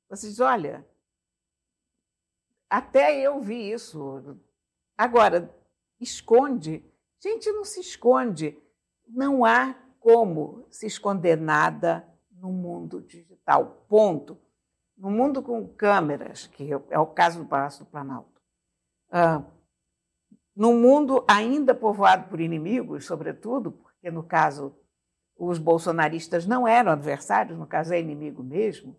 você 0.08 0.26
diz, 0.26 0.40
olha, 0.40 0.84
até 2.70 3.20
eu 3.20 3.40
vi 3.40 3.72
isso. 3.72 4.38
Agora, 4.96 5.52
esconde. 6.00 6.84
Gente, 7.20 7.50
não 7.50 7.64
se 7.64 7.80
esconde. 7.80 8.56
Não 9.08 9.44
há 9.44 9.74
como 9.98 10.64
se 10.70 10.86
esconder 10.86 11.36
nada 11.36 12.08
no 12.30 12.52
mundo 12.52 13.02
digital. 13.02 13.84
Ponto. 13.88 14.38
No 14.96 15.10
mundo 15.10 15.42
com 15.42 15.66
câmeras, 15.66 16.46
que 16.46 16.70
é 16.90 16.98
o 16.98 17.06
caso 17.06 17.40
do 17.40 17.48
Palácio 17.48 17.84
do 17.84 17.90
Planalto. 17.90 18.40
Ah, 19.10 19.42
no 20.54 20.74
mundo 20.74 21.24
ainda 21.26 21.74
povoado 21.74 22.28
por 22.28 22.40
inimigos, 22.40 23.06
sobretudo, 23.06 23.72
porque 23.72 24.10
no 24.10 24.22
caso 24.22 24.76
os 25.36 25.58
bolsonaristas 25.58 26.46
não 26.46 26.68
eram 26.68 26.92
adversários, 26.92 27.58
no 27.58 27.66
caso 27.66 27.94
é 27.94 27.98
inimigo 28.00 28.42
mesmo, 28.42 28.94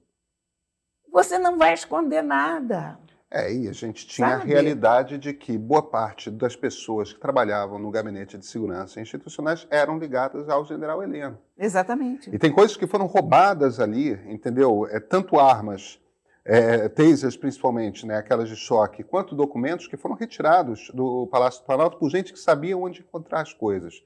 você 1.11 1.37
não 1.37 1.57
vai 1.57 1.73
esconder 1.73 2.23
nada. 2.23 2.99
É, 3.33 3.53
e 3.53 3.69
a 3.69 3.71
gente 3.71 4.05
tinha 4.05 4.27
Sabe? 4.27 4.41
a 4.41 4.45
realidade 4.45 5.17
de 5.17 5.33
que 5.33 5.57
boa 5.57 5.81
parte 5.81 6.29
das 6.29 6.53
pessoas 6.53 7.13
que 7.13 7.19
trabalhavam 7.19 7.79
no 7.79 7.89
gabinete 7.89 8.37
de 8.37 8.45
segurança 8.45 8.99
institucionais 8.99 9.65
eram 9.71 9.97
ligadas 9.97 10.49
ao 10.49 10.65
general 10.65 11.01
Heleno. 11.01 11.39
Exatamente. 11.57 12.29
E 12.29 12.37
tem 12.37 12.51
coisas 12.51 12.75
que 12.75 12.85
foram 12.85 13.05
roubadas 13.05 13.79
ali, 13.79 14.11
entendeu? 14.29 14.85
É, 14.91 14.99
tanto 14.99 15.39
armas, 15.39 15.97
é, 16.43 16.89
tasers 16.89 17.37
principalmente, 17.37 18.05
né, 18.05 18.17
aquelas 18.17 18.49
de 18.49 18.57
choque, 18.57 19.01
quanto 19.01 19.33
documentos 19.33 19.87
que 19.87 19.95
foram 19.95 20.15
retirados 20.15 20.91
do 20.93 21.25
Palácio 21.27 21.61
do 21.61 21.65
Planalto 21.65 21.97
por 21.97 22.09
gente 22.09 22.33
que 22.33 22.39
sabia 22.39 22.77
onde 22.77 22.99
encontrar 22.99 23.39
as 23.39 23.53
coisas. 23.53 24.03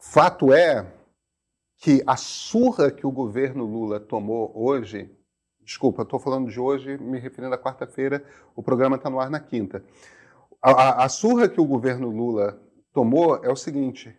Fato 0.00 0.50
é 0.50 0.90
que 1.76 2.02
a 2.06 2.16
surra 2.16 2.90
que 2.90 3.06
o 3.06 3.10
governo 3.12 3.66
Lula 3.66 4.00
tomou 4.00 4.50
hoje 4.54 5.10
Desculpa, 5.72 6.02
estou 6.02 6.18
falando 6.18 6.50
de 6.50 6.60
hoje, 6.60 6.98
me 6.98 7.18
referindo 7.18 7.54
à 7.54 7.58
quarta-feira, 7.58 8.22
o 8.54 8.62
programa 8.62 8.96
está 8.96 9.08
no 9.08 9.18
ar 9.18 9.30
na 9.30 9.40
quinta. 9.40 9.82
A, 10.60 10.70
a, 10.70 11.04
a, 11.04 11.08
surra 11.08 11.48
que 11.48 11.58
o 11.58 11.64
governo 11.64 12.10
Lula 12.10 12.60
tomou 12.92 13.42
é 13.42 13.50
o 13.50 13.56
seguinte: 13.56 14.14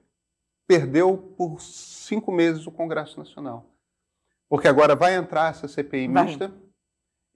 perdeu 0.65 1.15
por 1.37 1.61
cinco 1.61 2.31
meses 2.31 2.65
o 2.65 2.71
Congresso 2.71 3.19
Nacional. 3.19 3.67
Porque 4.49 4.67
agora 4.67 4.95
vai 4.95 5.13
entrar 5.13 5.51
essa 5.51 5.67
CPI 5.67 6.07
vai. 6.07 6.25
mista 6.25 6.51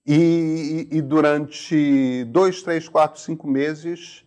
e, 0.03 0.87
e, 0.91 0.97
e 0.97 1.01
durante 1.01 2.23
dois, 2.25 2.63
três, 2.63 2.89
quatro, 2.89 3.21
cinco 3.21 3.47
meses, 3.47 4.25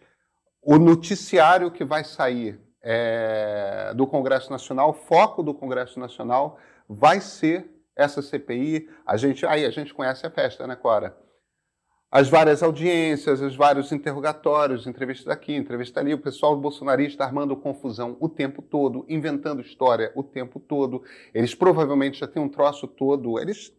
o 0.62 0.78
noticiário 0.78 1.72
que 1.72 1.84
vai 1.84 2.04
sair 2.04 2.60
é, 2.80 3.92
do 3.96 4.06
Congresso 4.06 4.52
Nacional, 4.52 4.90
o 4.90 4.94
foco 4.94 5.42
do 5.42 5.52
Congresso 5.52 5.98
Nacional, 5.98 6.60
vai 6.88 7.20
ser 7.20 7.79
essa 7.96 8.22
CPI, 8.22 8.88
a 9.06 9.16
gente, 9.16 9.44
aí 9.46 9.64
a 9.64 9.70
gente 9.70 9.92
conhece 9.92 10.26
a 10.26 10.30
festa, 10.30 10.66
né, 10.66 10.76
Cora? 10.76 11.16
As 12.12 12.28
várias 12.28 12.60
audiências, 12.60 13.40
os 13.40 13.54
vários 13.54 13.92
interrogatórios, 13.92 14.84
entrevistas 14.84 15.28
aqui, 15.28 15.54
entrevista 15.54 16.00
ali, 16.00 16.12
o 16.12 16.20
pessoal 16.20 16.56
bolsonarista 16.56 17.22
armando 17.22 17.56
confusão 17.56 18.16
o 18.18 18.28
tempo 18.28 18.60
todo, 18.60 19.06
inventando 19.08 19.62
história 19.62 20.10
o 20.16 20.24
tempo 20.24 20.58
todo. 20.58 21.04
Eles 21.32 21.54
provavelmente 21.54 22.18
já 22.18 22.26
têm 22.26 22.42
um 22.42 22.48
troço 22.48 22.88
todo. 22.88 23.38
Eles. 23.38 23.72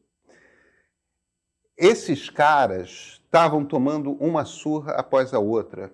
Esses 1.78 2.30
caras 2.30 3.22
estavam 3.26 3.66
tomando 3.66 4.14
uma 4.14 4.46
surra 4.46 4.94
após 4.94 5.34
a 5.34 5.40
outra, 5.40 5.94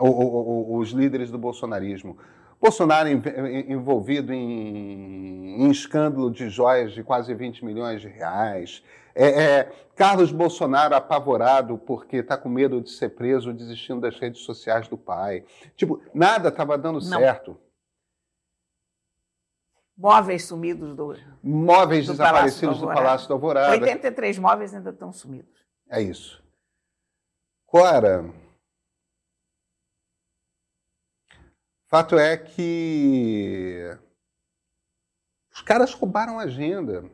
os 0.00 0.90
líderes 0.90 1.30
do 1.30 1.38
bolsonarismo. 1.38 2.18
Bolsonaro 2.62 3.08
envolvido 3.08 4.32
em, 4.32 5.60
em, 5.60 5.68
escândalo 5.68 6.30
de 6.30 6.48
joias 6.48 6.92
de 6.92 7.02
quase 7.02 7.34
20 7.34 7.64
milhões 7.64 8.00
de 8.00 8.06
reais. 8.06 8.84
É, 9.16 9.42
é, 9.42 9.72
Carlos 9.96 10.30
Bolsonaro 10.30 10.94
apavorado 10.94 11.76
porque 11.76 12.18
está 12.18 12.36
com 12.36 12.48
medo 12.48 12.80
de 12.80 12.90
ser 12.90 13.08
preso, 13.10 13.52
desistindo 13.52 14.00
das 14.00 14.16
redes 14.16 14.42
sociais 14.42 14.86
do 14.86 14.96
pai. 14.96 15.44
Tipo, 15.74 16.00
nada 16.14 16.50
estava 16.50 16.78
dando 16.78 17.00
Não. 17.00 17.18
certo. 17.18 17.58
Móveis 19.98 20.44
sumidos 20.44 20.94
do. 20.94 21.16
Móveis 21.42 22.06
do 22.06 22.12
desaparecidos 22.12 22.78
Palácio 22.78 22.86
do, 22.86 22.86
do 22.86 22.94
Palácio 22.94 23.28
do 23.28 23.34
Alvorada. 23.34 23.72
83 23.72 24.38
móveis 24.38 24.72
ainda 24.72 24.90
estão 24.90 25.12
sumidos. 25.12 25.66
É 25.90 26.00
isso. 26.00 26.40
Cora. 27.66 28.24
Fato 31.92 32.18
é 32.18 32.38
que 32.38 33.98
os 35.52 35.60
caras 35.60 35.92
roubaram 35.92 36.38
a 36.38 36.44
agenda. 36.44 37.04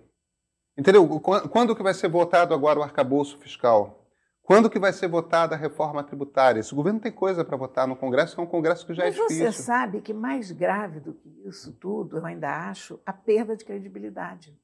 Entendeu? 0.76 1.18
Quando 1.18 1.74
que 1.74 1.82
vai 1.82 1.92
ser 1.92 2.06
votado 2.08 2.54
agora 2.54 2.78
o 2.78 2.82
arcabouço 2.84 3.36
fiscal? 3.38 4.06
Quando 4.40 4.70
que 4.70 4.78
vai 4.78 4.92
ser 4.92 5.08
votada 5.08 5.56
a 5.56 5.58
reforma 5.58 6.04
tributária? 6.04 6.60
Esse 6.60 6.72
governo 6.72 7.00
tem 7.00 7.10
coisa 7.10 7.44
para 7.44 7.56
votar 7.56 7.88
no 7.88 7.96
Congresso, 7.96 8.40
é 8.40 8.44
um 8.44 8.46
Congresso 8.46 8.86
que 8.86 8.94
já 8.94 9.02
Mas 9.02 9.16
é 9.16 9.20
difícil. 9.20 9.46
Mas 9.46 9.56
você 9.56 9.62
sabe 9.64 10.00
que 10.00 10.14
mais 10.14 10.52
grave 10.52 11.00
do 11.00 11.12
que 11.12 11.28
isso 11.44 11.72
tudo, 11.72 12.18
eu 12.18 12.24
ainda 12.24 12.48
acho, 12.70 13.00
a 13.04 13.12
perda 13.12 13.56
de 13.56 13.64
credibilidade. 13.64 14.56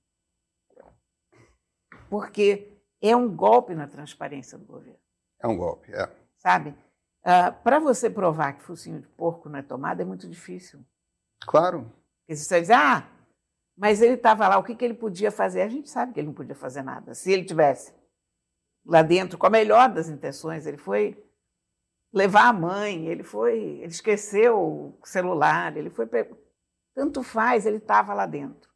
Porque 2.08 2.72
é 3.02 3.16
um 3.16 3.34
golpe 3.34 3.74
na 3.74 3.88
transparência 3.88 4.56
do 4.56 4.64
governo. 4.64 5.00
É 5.40 5.48
um 5.48 5.56
golpe, 5.56 5.92
é. 5.92 6.08
Sabe? 6.36 6.72
Uh, 7.24 7.52
Para 7.62 7.78
você 7.78 8.10
provar 8.10 8.52
que 8.52 8.62
focinho 8.62 9.00
de 9.00 9.08
porco 9.08 9.48
não 9.48 9.58
é 9.58 9.62
tomada 9.62 10.02
é 10.02 10.04
muito 10.04 10.28
difícil. 10.28 10.84
Claro. 11.40 11.90
Porque 12.20 12.36
você 12.36 12.54
vai 12.54 12.60
dizer, 12.60 12.74
ah, 12.74 13.08
mas 13.76 14.00
ele 14.00 14.14
estava 14.14 14.46
lá, 14.46 14.58
o 14.58 14.62
que, 14.62 14.74
que 14.74 14.84
ele 14.84 14.94
podia 14.94 15.30
fazer? 15.30 15.62
A 15.62 15.68
gente 15.68 15.90
sabe 15.90 16.12
que 16.12 16.20
ele 16.20 16.28
não 16.28 16.34
podia 16.34 16.54
fazer 16.54 16.82
nada. 16.82 17.14
Se 17.14 17.32
ele 17.32 17.44
tivesse 17.44 17.94
lá 18.84 19.02
dentro 19.02 19.38
com 19.38 19.46
a 19.46 19.50
melhor 19.50 19.92
das 19.92 20.08
intenções, 20.08 20.66
ele 20.66 20.76
foi 20.76 21.22
levar 22.12 22.48
a 22.48 22.52
mãe, 22.52 23.06
ele 23.06 23.24
foi, 23.24 23.58
ele 23.58 23.86
esqueceu 23.86 24.58
o 24.58 24.98
celular, 25.04 25.76
ele 25.76 25.90
foi 25.90 26.08
Tanto 26.94 27.22
faz, 27.22 27.66
ele 27.66 27.78
estava 27.78 28.14
lá 28.14 28.26
dentro. 28.26 28.70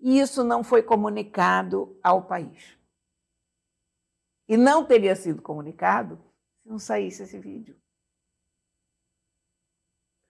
E 0.00 0.18
isso 0.18 0.42
não 0.42 0.64
foi 0.64 0.82
comunicado 0.82 1.98
ao 2.02 2.26
país. 2.26 2.78
E 4.48 4.56
não 4.56 4.86
teria 4.86 5.14
sido 5.14 5.42
comunicado 5.42 6.16
se 6.62 6.68
não 6.68 6.78
saísse 6.78 7.24
esse 7.24 7.38
vídeo. 7.38 7.78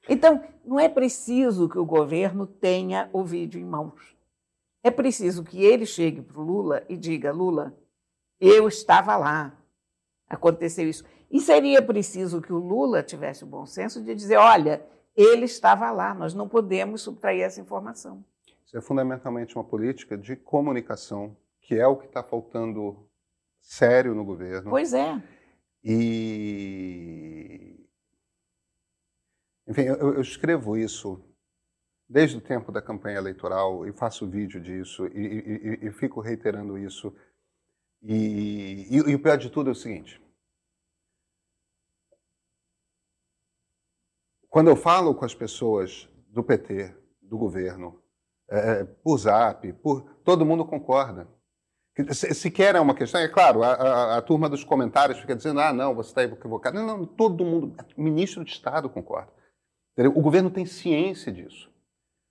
Então, 0.09 0.43
não 0.65 0.81
é 0.81 0.89
preciso 0.89 1.69
que 1.69 1.79
o 1.79 1.85
governo 1.85 2.47
tenha 2.47 3.11
o 3.13 3.25
vídeo 3.25 3.61
em 3.61 3.65
mãos. 3.65 4.17
É 4.83 4.91
preciso 4.91 5.45
que 5.45 5.63
ele 5.63 5.85
chegue 5.85 6.23
para 6.23 6.41
o 6.41 6.45
Lula 6.45 6.85
e 6.89 6.97
diga: 6.97 7.33
Lula, 7.33 7.77
eu 8.41 8.69
estava 8.69 9.17
lá, 9.17 9.53
aconteceu 10.29 10.89
isso. 10.89 11.05
E 11.31 11.41
seria 11.41 11.83
preciso 11.83 12.41
que 12.41 12.53
o 12.53 12.59
Lula 12.59 13.03
tivesse 13.03 13.45
o 13.45 13.47
bom 13.47 13.67
senso 13.67 14.03
de 14.03 14.15
dizer: 14.15 14.37
olha, 14.37 14.83
ele 15.17 15.45
estava 15.45 15.91
lá, 15.91 16.15
nós 16.15 16.33
não 16.33 16.49
podemos 16.49 17.03
subtrair 17.03 17.43
essa 17.43 17.61
informação. 17.61 18.25
Isso 18.65 18.77
é 18.77 18.81
fundamentalmente 18.81 19.57
uma 19.57 19.65
política 19.65 20.17
de 20.17 20.37
comunicação, 20.37 21.37
que 21.61 21.75
é 21.75 21.87
o 21.87 21.97
que 21.97 22.07
está 22.07 22.23
faltando 22.23 23.09
sério 23.61 24.15
no 24.15 24.25
governo. 24.25 24.71
Pois 24.71 24.93
é. 24.93 25.21
E. 25.83 27.88
Enfim, 29.69 29.83
eu, 29.83 30.15
eu 30.15 30.21
escrevo 30.21 30.77
isso 30.77 31.23
desde 32.09 32.39
o 32.39 32.41
tempo 32.41 32.73
da 32.73 32.81
campanha 32.81 33.19
eleitoral 33.19 33.87
e 33.87 33.93
faço 33.93 34.27
vídeo 34.27 34.61
disso 34.61 35.07
e, 35.09 35.79
e, 35.83 35.87
e 35.87 35.93
fico 35.93 36.21
reiterando 36.21 36.79
isso. 36.79 37.15
E, 38.03 38.87
e, 38.91 39.15
o 39.15 39.23
pior 39.23 39.37
de 39.37 39.51
tudo 39.51 39.69
é 39.69 39.73
o 39.73 39.77
seguinte: 39.77 40.21
quando 44.49 44.69
eu 44.69 44.77
falo 44.77 45.15
com 45.15 45.25
as 45.25 45.35
pessoas 45.35 46.09
do 46.29 46.43
PT, 46.43 46.95
do 47.21 47.37
governo, 47.37 48.03
é, 48.49 48.85
por 48.85 49.19
zap, 49.19 49.71
por, 49.75 50.03
todo 50.25 50.47
mundo 50.47 50.65
concorda. 50.65 51.29
Se, 52.13 52.33
sequer 52.33 52.77
é 52.77 52.81
uma 52.81 52.95
questão, 52.95 53.21
é 53.21 53.27
claro, 53.27 53.65
a, 53.65 53.73
a, 53.73 54.19
a, 54.19 54.23
turma 54.23 54.49
dos 54.49 54.63
comentários 54.63 55.19
fica 55.19 55.35
dizendo, 55.35 55.61
ah, 55.61 55.73
não, 55.73 55.97
você 55.97 56.11
está 56.11 56.23
equivocado. 56.23 56.77
Não, 56.79 56.99
não, 56.99 57.05
todo 57.05 57.45
mundo, 57.45 57.77
ministro 57.97 58.45
de 58.45 58.53
Estado 58.53 58.89
concorda. 58.89 59.33
O 60.07 60.21
governo 60.21 60.51
tem 60.51 60.65
ciência 60.65 61.33
disso. 61.33 61.69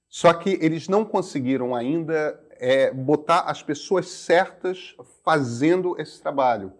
Só 0.07 0.33
que 0.33 0.57
eles 0.61 0.87
não 0.87 1.03
conseguiram 1.03 1.75
ainda 1.75 2.41
é, 2.51 2.91
botar 2.91 3.41
as 3.41 3.61
pessoas 3.61 4.07
certas 4.07 4.95
fazendo 5.23 5.99
esse 5.99 6.21
trabalho. 6.21 6.73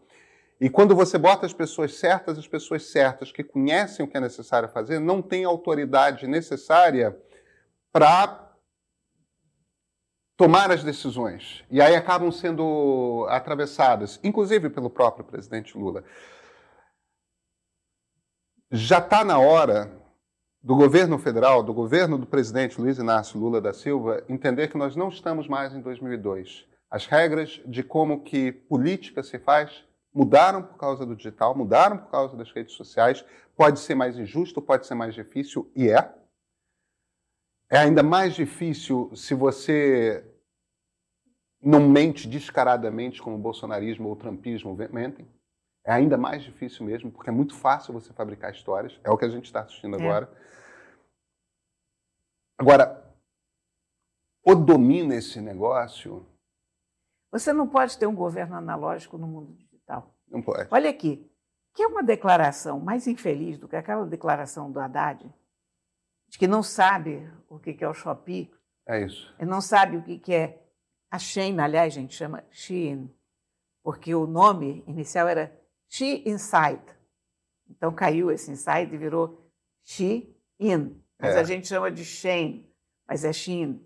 E 0.60 0.70
quando 0.70 0.96
você 0.96 1.18
bota 1.18 1.46
as 1.46 1.54
pessoas 1.54 1.96
certas, 1.96 2.38
as 2.38 2.48
pessoas 2.48 2.90
certas 2.90 3.32
que 3.32 3.44
conhecem 3.44 4.04
o 4.04 4.08
que 4.08 4.18
é 4.18 4.22
necessário 4.22 4.70
fazer, 4.70 5.00
não 5.00 5.22
têm 5.22 5.44
autoridade 5.44 6.26
necessária 6.26 7.16
para 7.92 8.48
tomar 10.36 10.72
as 10.72 10.84
decisões. 10.84 11.64
E 11.70 11.82
aí 11.82 11.96
acabam 11.96 12.32
sendo 12.32 13.26
atravessadas, 13.30 14.20
inclusive 14.24 14.70
pelo 14.70 14.90
próprio 14.90 15.26
presidente 15.26 15.78
Lula. 15.78 16.04
Já 18.72 19.00
está 19.00 19.24
na 19.24 19.40
hora 19.40 19.97
do 20.68 20.76
governo 20.76 21.18
federal, 21.18 21.64
do 21.64 21.74
governo 21.74 22.18
do 22.18 22.26
presidente 22.26 22.82
Luiz 22.82 22.98
Inácio 22.98 23.40
Lula 23.40 23.62
da 23.62 23.72
Silva, 23.72 24.22
entender 24.28 24.68
que 24.68 24.78
nós 24.78 24.98
não 24.98 25.08
estamos 25.08 25.48
mais 25.48 25.74
em 25.74 25.80
2002. 25.80 26.68
As 26.92 27.06
regras 27.06 27.62
de 27.66 27.82
como 27.82 28.22
que 28.22 28.52
política 28.52 29.24
se 29.24 29.40
faz 29.40 29.86
mudaram 30.14 30.62
por 30.62 30.78
causa 30.78 31.06
do 31.06 31.16
digital, 31.16 31.56
mudaram 31.56 31.98
por 31.98 32.12
causa 32.12 32.36
das 32.36 32.52
redes 32.52 32.76
sociais. 32.76 33.24
Pode 33.56 33.80
ser 33.80 33.96
mais 33.96 34.18
injusto, 34.18 34.62
pode 34.62 34.86
ser 34.86 34.94
mais 34.94 35.16
difícil, 35.16 35.72
e 35.74 35.90
é. 35.90 36.14
É 37.72 37.78
ainda 37.78 38.04
mais 38.04 38.36
difícil 38.36 39.10
se 39.16 39.34
você 39.34 40.22
não 41.62 41.88
mente 41.88 42.28
descaradamente 42.28 43.22
como 43.22 43.38
o 43.38 43.40
bolsonarismo 43.40 44.10
ou 44.10 44.16
o 44.16 44.18
trumpismo 44.18 44.78
mentem. 44.92 45.26
É 45.86 45.94
ainda 45.94 46.18
mais 46.18 46.44
difícil 46.44 46.86
mesmo, 46.86 47.10
porque 47.10 47.30
é 47.30 47.34
muito 47.34 47.56
fácil 47.56 47.94
você 47.94 48.12
fabricar 48.12 48.52
histórias. 48.52 49.00
É 49.02 49.10
o 49.10 49.18
que 49.18 49.24
a 49.24 49.30
gente 49.30 49.46
está 49.46 49.62
assistindo 49.62 49.96
é. 49.96 50.02
agora. 50.02 50.30
Agora, 52.58 53.14
o 54.44 54.56
domina 54.56 55.16
esse 55.16 55.40
negócio. 55.40 56.26
Você 57.32 57.54
não 57.54 57.68
pode 57.68 57.98
ter 57.98 58.08
um 58.08 58.16
governo 58.16 58.56
analógico 58.56 59.18
no 59.18 59.28
mundo 59.28 59.54
digital. 59.54 60.16
Não 60.28 60.42
pode. 60.42 60.68
Olha 60.72 60.90
aqui, 60.90 61.30
que 61.74 61.84
é 61.84 61.88
uma 61.88 62.02
declaração 62.02 62.80
mais 62.80 63.06
infeliz 63.06 63.60
do 63.60 63.68
que 63.68 63.76
aquela 63.76 64.06
declaração 64.06 64.72
do 64.72 64.80
Haddad, 64.80 65.32
de 66.30 66.38
que 66.38 66.48
não 66.48 66.64
sabe 66.64 67.32
o 67.48 67.60
que 67.60 67.84
é 67.84 67.88
o 67.88 67.94
Shopee. 67.94 68.52
É 68.88 69.06
isso. 69.06 69.36
Ele 69.38 69.50
não 69.50 69.62
sabe 69.62 69.98
o 69.98 70.04
que 70.04 70.34
é 70.34 70.66
a 71.12 71.20
Shein, 71.20 71.60
aliás, 71.60 71.94
a 71.94 72.00
gente 72.00 72.16
chama 72.16 72.44
Shein, 72.52 73.14
porque 73.84 74.14
o 74.16 74.26
nome 74.26 74.84
inicial 74.88 75.28
era 75.28 75.56
She 75.88 76.24
Inside. 76.26 76.84
Então 77.70 77.94
caiu 77.94 78.32
esse 78.32 78.50
inside 78.50 78.94
e 78.94 78.98
virou 78.98 79.52
She 79.84 80.36
In. 80.60 81.02
Mas 81.20 81.36
é. 81.36 81.40
a 81.40 81.44
gente 81.44 81.68
chama 81.68 81.92
de 81.92 82.06
Shein, 82.06 82.70
mas 83.08 83.24
é 83.24 83.34
Shein. 83.34 83.84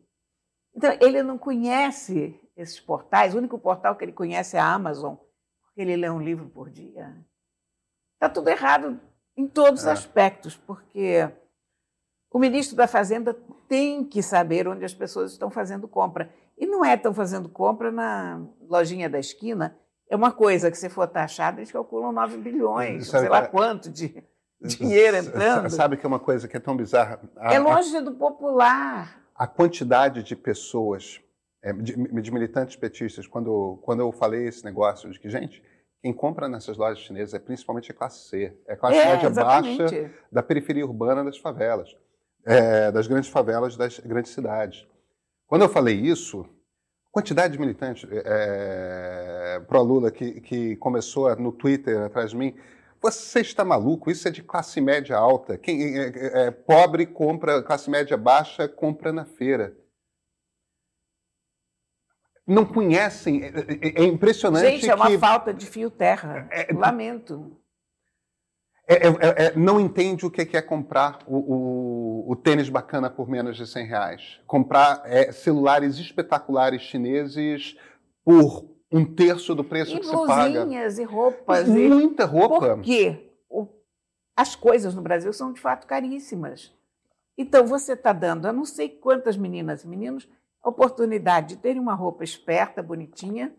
Então 0.75 0.95
ele 1.01 1.23
não 1.23 1.37
conhece 1.37 2.39
esses 2.55 2.79
portais. 2.79 3.33
O 3.33 3.37
único 3.37 3.57
portal 3.57 3.95
que 3.95 4.03
ele 4.03 4.11
conhece 4.11 4.57
é 4.57 4.59
a 4.59 4.73
Amazon, 4.73 5.15
porque 5.63 5.81
ele 5.81 5.95
lê 5.95 6.09
um 6.09 6.21
livro 6.21 6.49
por 6.49 6.69
dia. 6.69 7.15
Está 8.15 8.29
tudo 8.29 8.49
errado 8.49 8.99
em 9.35 9.47
todos 9.47 9.81
os 9.81 9.87
é. 9.87 9.91
aspectos, 9.91 10.55
porque 10.55 11.29
o 12.31 12.39
ministro 12.39 12.75
da 12.75 12.87
Fazenda 12.87 13.33
tem 13.67 14.03
que 14.03 14.21
saber 14.21 14.67
onde 14.67 14.85
as 14.85 14.93
pessoas 14.93 15.31
estão 15.31 15.49
fazendo 15.49 15.87
compra. 15.87 16.33
E 16.57 16.65
não 16.65 16.85
é 16.85 16.93
estão 16.93 17.13
fazendo 17.13 17.49
compra 17.49 17.91
na 17.91 18.45
lojinha 18.61 19.09
da 19.09 19.17
esquina, 19.17 19.77
é 20.11 20.15
uma 20.15 20.31
coisa 20.31 20.69
que, 20.69 20.77
se 20.77 20.89
for 20.89 21.07
taxada, 21.07 21.59
eles 21.59 21.71
calculam 21.71 22.11
9 22.11 22.37
bilhões, 22.37 23.07
sei 23.07 23.29
lá 23.29 23.47
quanto 23.47 23.89
de 23.89 24.21
dinheiro 24.61 25.17
entrando. 25.17 25.69
Sabe 25.69 25.97
que 25.97 26.05
é 26.05 26.07
uma 26.07 26.19
coisa 26.19 26.47
que 26.47 26.55
é 26.55 26.59
tão 26.59 26.75
bizarra? 26.75 27.19
A, 27.37 27.53
é 27.53 27.59
longe 27.59 27.95
a, 27.95 28.01
do 28.01 28.11
popular. 28.13 29.21
A 29.35 29.47
quantidade 29.47 30.23
de 30.23 30.35
pessoas, 30.35 31.19
é, 31.61 31.73
de, 31.73 31.95
de, 31.95 32.31
militantes 32.31 32.75
petistas, 32.75 33.25
quando, 33.25 33.79
quando 33.81 34.01
eu 34.01 34.11
falei 34.11 34.47
esse 34.47 34.63
negócio 34.63 35.09
de 35.09 35.19
que, 35.19 35.29
gente, 35.29 35.63
quem 36.01 36.13
compra 36.13 36.47
nessas 36.47 36.77
lojas 36.77 36.99
chinesas 36.99 37.33
é 37.33 37.39
principalmente 37.39 37.91
a 37.91 37.93
classe 37.93 38.27
C, 38.29 38.57
é 38.67 38.73
a 38.73 38.77
classe 38.77 38.97
é, 38.97 39.05
média 39.05 39.27
exatamente. 39.27 39.77
baixa 39.77 40.11
da 40.31 40.43
periferia 40.43 40.85
urbana 40.85 41.23
das 41.23 41.37
favelas, 41.37 41.95
é, 42.45 42.91
das 42.91 43.07
grandes 43.07 43.29
favelas 43.29 43.75
das 43.75 43.99
grandes 43.99 44.31
cidades. 44.31 44.87
Quando 45.47 45.63
eu 45.63 45.69
falei 45.69 45.95
isso, 45.95 46.45
quantidade 47.11 47.53
de 47.53 47.59
militantes 47.59 48.07
é, 48.09 49.61
pró-Lula 49.67 50.09
que, 50.11 50.39
que 50.41 50.75
começou 50.77 51.35
no 51.35 51.51
Twitter 51.51 52.01
atrás 52.01 52.31
de 52.31 52.37
mim. 52.37 52.55
Você 53.01 53.41
está 53.41 53.65
maluco? 53.65 54.11
Isso 54.11 54.27
é 54.27 54.31
de 54.31 54.43
classe 54.43 54.79
média 54.79 55.17
alta. 55.17 55.57
Quem 55.57 55.97
é, 55.97 56.07
é, 56.07 56.45
é, 56.45 56.51
pobre 56.51 57.07
compra, 57.07 57.63
classe 57.63 57.89
média 57.89 58.15
baixa 58.15 58.67
compra 58.67 59.11
na 59.11 59.25
feira. 59.25 59.75
Não 62.45 62.63
conhecem. 62.63 63.43
É, 63.43 63.47
é, 63.47 64.03
é 64.03 64.05
impressionante. 64.05 64.65
Gente, 64.65 64.89
é 64.89 64.93
uma 64.93 65.07
que... 65.07 65.17
falta 65.17 65.51
de 65.51 65.65
fio 65.65 65.89
terra. 65.89 66.47
Lamento. 66.75 67.57
É, 68.87 69.07
é, 69.07 69.55
não 69.55 69.79
entende 69.79 70.25
o 70.25 70.29
que 70.29 70.55
é 70.55 70.61
comprar 70.61 71.19
o, 71.25 71.37
o, 71.37 72.31
o, 72.31 72.35
tênis 72.35 72.67
bacana 72.67 73.09
por 73.09 73.27
menos 73.27 73.55
de 73.55 73.65
100 73.65 73.85
reais. 73.87 74.39
Comprar 74.45 75.03
celulares 75.31 75.97
espetaculares 75.97 76.81
chineses 76.81 77.77
por 78.23 78.70
um 78.91 79.05
terço 79.05 79.55
do 79.55 79.63
preço 79.63 79.95
e 79.95 79.99
que 79.99 80.05
você 80.05 80.27
paga. 80.27 80.67
e 80.99 81.03
roupas. 81.03 81.67
E 81.67 81.71
muita 81.71 82.25
roupa. 82.25 82.75
Por 82.75 82.81
quê? 82.81 83.31
as 84.35 84.55
coisas 84.55 84.95
no 84.95 85.01
Brasil 85.01 85.31
são 85.33 85.53
de 85.53 85.61
fato 85.61 85.85
caríssimas. 85.85 86.73
Então 87.37 87.65
você 87.65 87.93
está 87.93 88.11
dando 88.11 88.47
a 88.47 88.53
não 88.53 88.65
sei 88.65 88.89
quantas 88.89 89.37
meninas 89.37 89.83
e 89.83 89.87
meninos 89.87 90.27
a 90.63 90.69
oportunidade 90.69 91.55
de 91.55 91.61
terem 91.61 91.81
uma 91.81 91.93
roupa 91.93 92.23
esperta, 92.23 92.81
bonitinha, 92.81 93.55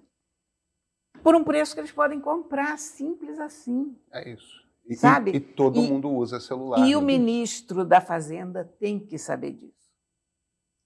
por 1.22 1.34
um 1.34 1.44
preço 1.44 1.74
que 1.74 1.80
eles 1.80 1.92
podem 1.92 2.20
comprar, 2.20 2.76
simples 2.78 3.38
assim. 3.38 3.96
É 4.12 4.30
isso. 4.30 4.62
E, 4.86 4.96
Sabe? 4.96 5.30
E, 5.32 5.36
e 5.36 5.40
todo 5.40 5.80
e, 5.80 5.88
mundo 5.88 6.10
usa 6.10 6.40
celular. 6.40 6.86
E 6.86 6.96
o 6.96 7.00
né? 7.00 7.06
ministro 7.06 7.84
da 7.84 8.00
Fazenda 8.00 8.64
tem 8.78 8.98
que 8.98 9.18
saber 9.18 9.52
disso. 9.52 9.92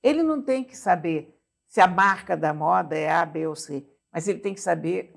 Ele 0.03 0.23
não 0.23 0.43
tem 0.43 0.63
que 0.63 0.77
saber 0.77 1.39
se 1.67 1.81
a 1.81 1.87
marca 1.87 2.37
da 2.37 2.53
moda 2.53 2.97
é 2.97 3.11
A, 3.11 3.25
B 3.25 3.47
ou 3.47 3.57
C, 3.57 3.87
mas 4.17 4.27
ele 4.27 4.39
tem 4.39 4.55
que 4.55 4.63
saber 4.63 5.15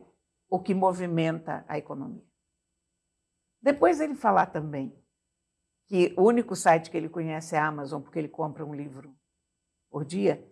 o 0.49 0.59
que 0.59 0.73
movimenta 0.73 1.63
a 1.69 1.77
economia. 1.77 2.27
Depois 3.61 4.01
ele 4.01 4.13
falar 4.13 4.47
também 4.47 4.93
que 5.87 6.13
o 6.17 6.23
único 6.23 6.53
site 6.53 6.91
que 6.91 6.97
ele 6.97 7.07
conhece 7.07 7.55
é 7.55 7.59
a 7.59 7.65
Amazon, 7.65 8.01
porque 8.01 8.19
ele 8.19 8.27
compra 8.27 8.65
um 8.65 8.75
livro 8.75 9.15
por 9.89 10.03
dia, 10.03 10.45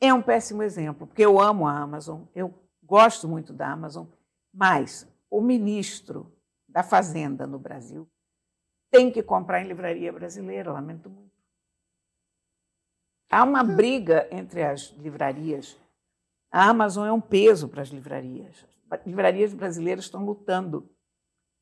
é 0.00 0.14
um 0.14 0.22
péssimo 0.22 0.62
exemplo, 0.62 1.04
porque 1.04 1.26
eu 1.26 1.40
amo 1.40 1.66
a 1.66 1.76
Amazon, 1.76 2.26
eu 2.32 2.54
gosto 2.80 3.26
muito 3.26 3.52
da 3.52 3.72
Amazon, 3.72 4.06
mas 4.54 5.12
o 5.28 5.40
ministro 5.40 6.32
da 6.68 6.84
fazenda 6.84 7.44
no 7.44 7.58
Brasil, 7.58 8.08
tem 8.88 9.10
que 9.10 9.20
comprar 9.20 9.60
em 9.60 9.66
livraria 9.66 10.12
brasileira, 10.12 10.70
lamento 10.70 11.10
muito. 11.10 11.32
Há 13.28 13.42
uma 13.42 13.64
briga 13.64 14.28
entre 14.30 14.62
as 14.62 14.90
livrarias. 14.90 15.81
A 16.52 16.68
Amazon 16.68 17.06
é 17.06 17.12
um 17.12 17.20
peso 17.20 17.68
para 17.68 17.80
as 17.82 17.88
livrarias. 17.88 18.66
As 18.90 19.04
livrarias 19.06 19.54
brasileiras 19.54 20.04
estão 20.04 20.22
lutando 20.24 20.88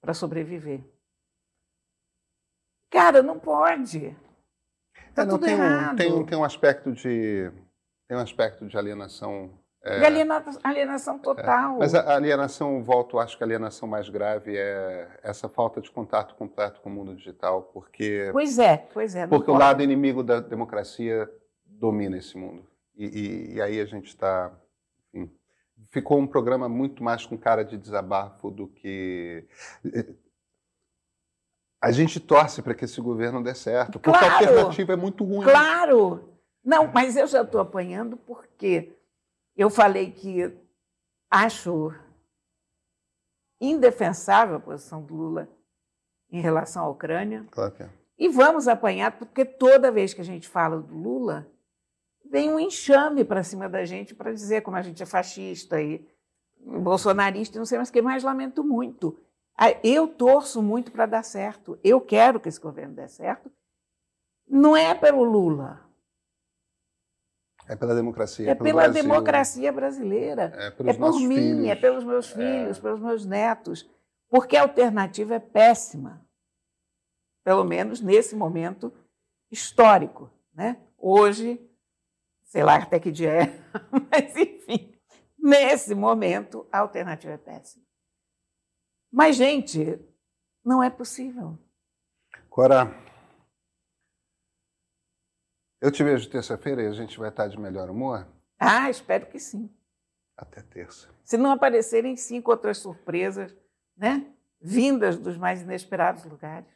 para 0.03 0.13
sobreviver. 0.13 0.83
Cara, 2.91 3.23
não 3.23 3.39
pode. 3.39 4.17
Está 5.09 5.23
É, 5.23 5.25
não, 5.27 5.35
tudo 5.39 5.47
tem, 5.47 5.55
um, 5.55 5.63
errado. 5.65 5.97
tem, 5.97 6.13
um, 6.13 6.27
tem 6.27 6.39
um 6.39 6.45
aspecto 6.45 6.93
de 6.93 7.51
tem 8.09 8.17
um 8.17 8.21
aspecto 8.21 8.67
de 8.67 8.77
alienação. 8.77 9.57
é, 9.85 10.01
De 10.01 10.05
aliena- 10.05 10.45
alienação 10.65 11.19
total. 11.21 11.79
mas 11.79 11.95
a 11.95 12.15
alienação, 12.17 12.83
volto, 12.83 13.19
acho 13.21 13.37
que 13.39 13.45
a 13.45 13.47
alienação 13.47 13.89
mais 13.89 14.09
grave 14.09 14.57
é 14.57 15.21
essa 15.23 15.49
falta 15.49 15.81
de 15.81 15.91
contato 15.91 16.35
completo 16.35 16.81
com 16.81 16.91
o 16.91 16.93
mundo 16.93 17.15
digital, 17.15 17.63
porque 17.73 18.29
Pois 18.33 18.59
é, 18.59 18.77
pois 18.93 19.15
é. 19.15 19.27
porque 19.29 19.45
o 19.51 19.55
pode. 19.55 19.59
lado 19.61 19.83
inimigo 19.83 20.25
da 20.25 20.41
democracia 20.41 21.31
domina 21.65 22.17
esse 22.19 22.37
mundo. 22.37 22.69
E, 22.97 23.07
e- 23.07 23.55
e 23.55 23.63
aí 23.63 23.81
a 23.81 23.87
gente 23.87 24.09
está. 24.09 24.53
Ficou 25.89 26.19
um 26.19 26.27
programa 26.27 26.69
muito 26.69 27.03
mais 27.03 27.25
com 27.25 27.37
cara 27.37 27.65
de 27.65 27.77
desabafo 27.77 28.51
do 28.51 28.69
que. 28.69 29.47
A 31.83 31.91
gente 31.93 32.21
torce 32.21 32.61
para 32.61 32.75
que 32.75 32.85
esse 32.85 33.01
governo 33.01 33.43
dê 33.43 33.55
certo, 33.55 33.99
porque 33.99 34.25
a 34.25 34.35
alternativa 34.35 34.93
é 34.93 34.97
muito 34.97 35.25
ruim. 35.25 35.45
Claro! 35.45 36.29
Não, 36.63 36.87
mas 36.89 37.17
eu 37.17 37.27
já 37.27 37.43
estou 37.43 37.61
apanhando 37.61 38.17
porque 38.19 38.95
eu 39.57 39.71
falei 39.71 40.11
que 40.11 40.55
acho 41.31 41.95
indefensável 43.61 44.57
a 44.57 44.61
posição 44.61 45.03
do 45.03 45.15
Lula 45.15 45.49
em 46.31 46.41
relação 46.41 46.85
à 46.85 46.89
Ucrânia. 46.89 47.47
Claro 47.51 47.73
que 47.73 47.83
é. 47.83 47.91
E 48.19 48.29
vamos 48.29 48.69
apanhar, 48.69 49.13
porque 49.19 49.45
toda 49.45 49.91
vez 49.91 50.13
que 50.13 50.21
a 50.21 50.25
gente 50.25 50.47
fala 50.47 50.79
do 50.81 50.95
Lula, 50.95 51.51
vem 52.31 52.53
um 52.53 52.61
enxame 52.61 53.25
para 53.25 53.43
cima 53.43 53.69
da 53.69 53.85
gente 53.85 54.15
para 54.15 54.33
dizer 54.33 54.63
como 54.63 54.77
a 54.77 54.83
gente 54.83 55.03
é 55.03 55.07
fascista 55.07 55.81
e 55.83 56.07
bolsonarista, 56.65 57.57
e 57.57 57.59
não 57.59 57.65
sei 57.67 57.79
mais 57.79 57.89
o 57.89 57.93
que 57.93 58.01
mais, 58.03 58.23
lamento 58.23 58.63
muito. 58.63 59.19
Ah, 59.57 59.71
Eu 59.83 60.07
torço 60.09 60.63
muito 60.63 60.93
para 60.93 61.07
dar 61.07 61.23
certo. 61.23 61.79
Eu 61.83 62.01
quero 62.01 62.39
que 62.41 62.49
esse 62.49 62.61
governo 62.61 62.95
dê 62.95 63.09
certo. 63.09 63.51
Não 64.49 64.77
é 64.77 64.95
pelo 64.95 65.23
Lula, 65.23 65.81
É 67.69 67.77
pela 67.77 67.95
democracia. 67.95 68.51
é 68.51 68.55
pela 68.55 68.83
Brasil, 68.83 69.03
democracia 69.03 69.73
brasileira. 69.73 70.53
É 70.57 70.67
É 70.91 70.93
por 70.95 71.21
mim, 71.21 71.35
filhos. 71.37 71.67
é 71.69 71.75
pelos 71.77 72.05
meus 72.05 72.31
filhos, 72.31 72.79
pelos 72.81 73.01
meus 73.01 73.25
netos. 73.25 73.89
Porque 74.29 74.57
a 74.57 74.63
alternativa 74.63 75.35
é 75.35 75.39
péssima. 75.41 76.25
Pelo 77.45 77.65
menos 77.65 78.01
nesse 78.01 78.35
momento 78.35 78.93
histórico. 79.51 80.31
Né? 80.55 80.77
Hoje, 80.99 81.61
sei 82.51 82.65
lá 82.65 82.75
até 82.77 82.99
que 82.99 83.13
dia 83.13 83.31
é, 83.31 83.47
mas 84.11 84.37
enfim, 84.37 84.93
nesse 85.39 85.95
momento 85.95 86.69
a 86.71 86.81
alternativa 86.81 87.33
é 87.33 87.39
péssima. 87.39 87.85
Mas, 89.13 89.37
gente, 89.37 89.99
não 90.65 90.83
é 90.83 90.91
possível. 90.91 91.59
Agora, 92.47 92.93
eu 95.81 95.91
te 95.91 96.03
vejo 96.05 96.29
terça-feira 96.29 96.83
e 96.83 96.87
a 96.87 96.93
gente 96.93 97.19
vai 97.19 97.29
estar 97.29 97.49
de 97.49 97.59
melhor 97.59 97.89
humor 97.89 98.29
Ah, 98.59 98.91
espero 98.91 99.27
que 99.27 99.39
sim. 99.39 99.71
até 100.37 100.61
terça. 100.63 101.09
Se 101.25 101.37
não 101.37 101.53
aparecerem 101.53 102.17
cinco 102.17 102.51
outras 102.51 102.79
surpresas, 102.79 103.57
né? 103.97 104.27
Vindas 104.61 105.17
dos 105.17 105.37
mais 105.39 105.63
inesperados 105.63 106.25
lugares. 106.25 106.69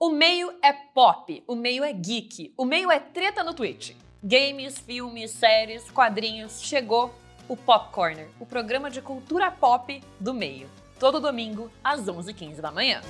O 0.00 0.10
meio 0.10 0.56
é 0.62 0.72
pop, 0.72 1.44
o 1.46 1.56
meio 1.56 1.82
é 1.82 1.92
geek, 1.92 2.54
o 2.56 2.64
meio 2.64 2.90
é 2.90 3.00
treta 3.00 3.42
no 3.42 3.52
Twitch. 3.52 3.96
Games, 4.22 4.78
filmes, 4.80 5.30
séries, 5.30 5.88
quadrinhos, 5.92 6.60
chegou 6.60 7.14
o 7.48 7.56
Pop 7.56 7.92
Corner, 7.92 8.28
o 8.40 8.44
programa 8.44 8.90
de 8.90 9.00
cultura 9.00 9.48
pop 9.48 10.02
do 10.18 10.34
meio. 10.34 10.68
Todo 10.98 11.20
domingo, 11.20 11.70
às 11.84 12.00
11h15 12.00 12.60
da 12.60 12.72
manhã. 12.72 13.00